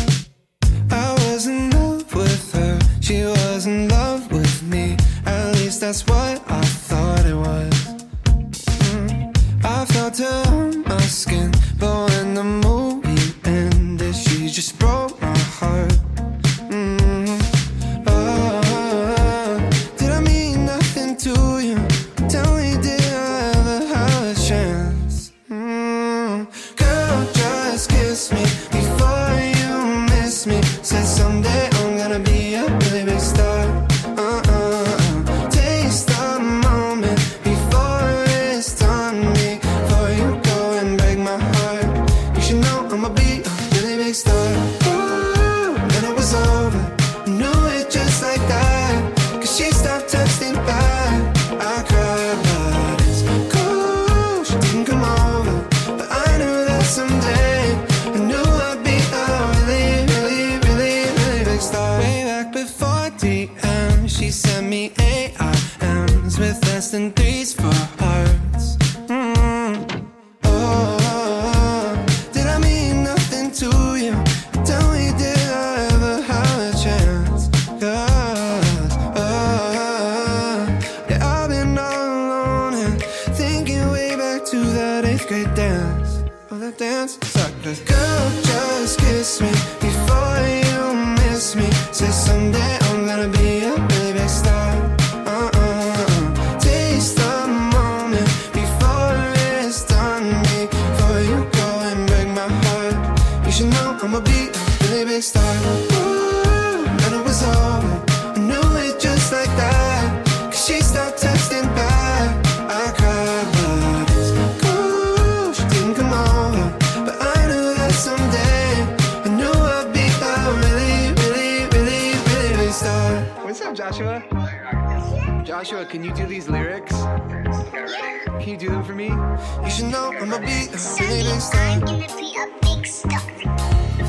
Can 128.41 128.49
you 128.49 128.57
do 128.57 128.69
them 128.69 128.83
for 128.83 128.95
me? 128.95 129.05
You 129.05 129.69
should 129.69 129.91
know 129.91 130.11
I'm 130.19 130.33
a 130.33 130.39
beat. 130.39 130.71
Sun, 130.71 131.05
I'm 131.53 131.79
gonna 131.81 132.07
be 132.17 132.35
a 132.35 132.47
big 132.63 132.87
star. 132.87 133.21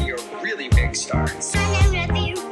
You're 0.03 0.16
a 0.16 0.43
really 0.43 0.70
big 0.70 0.97
star. 0.97 1.28
I'm 1.55 1.93
gonna 1.93 2.11
be 2.14 2.51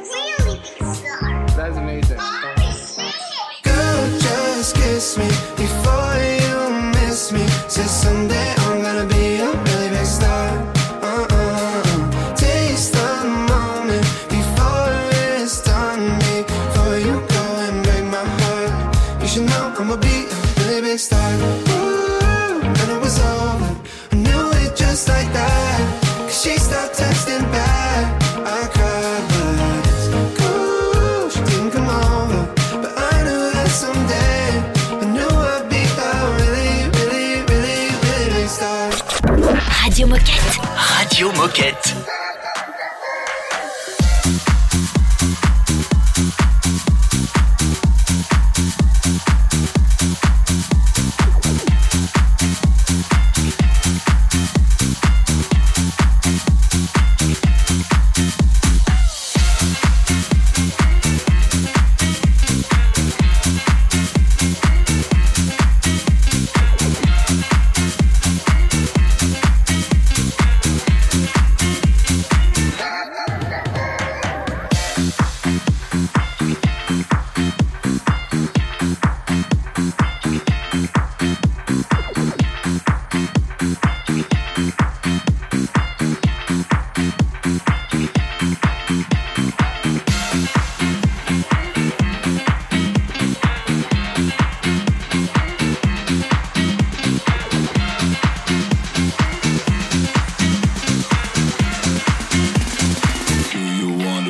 Radio 41.21 41.39
Moquette. 41.39 41.70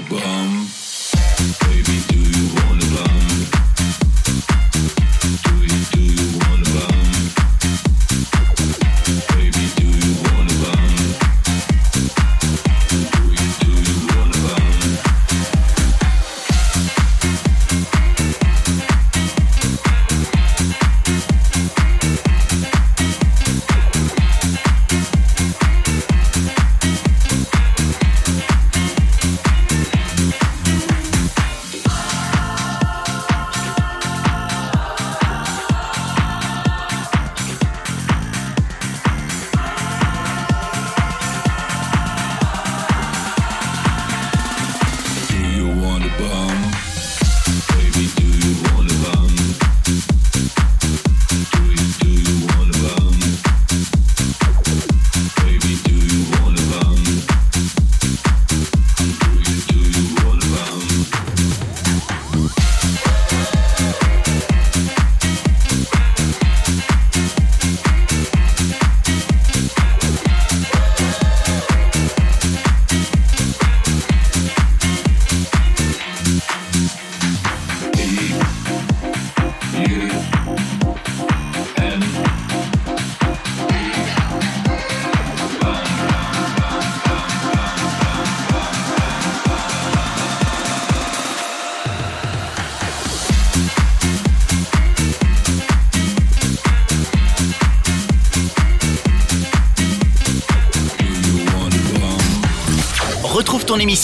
the 0.10 0.16
bum. 0.16 0.68
Baby, 1.68 2.00
do 2.08 2.20
you 2.40 2.51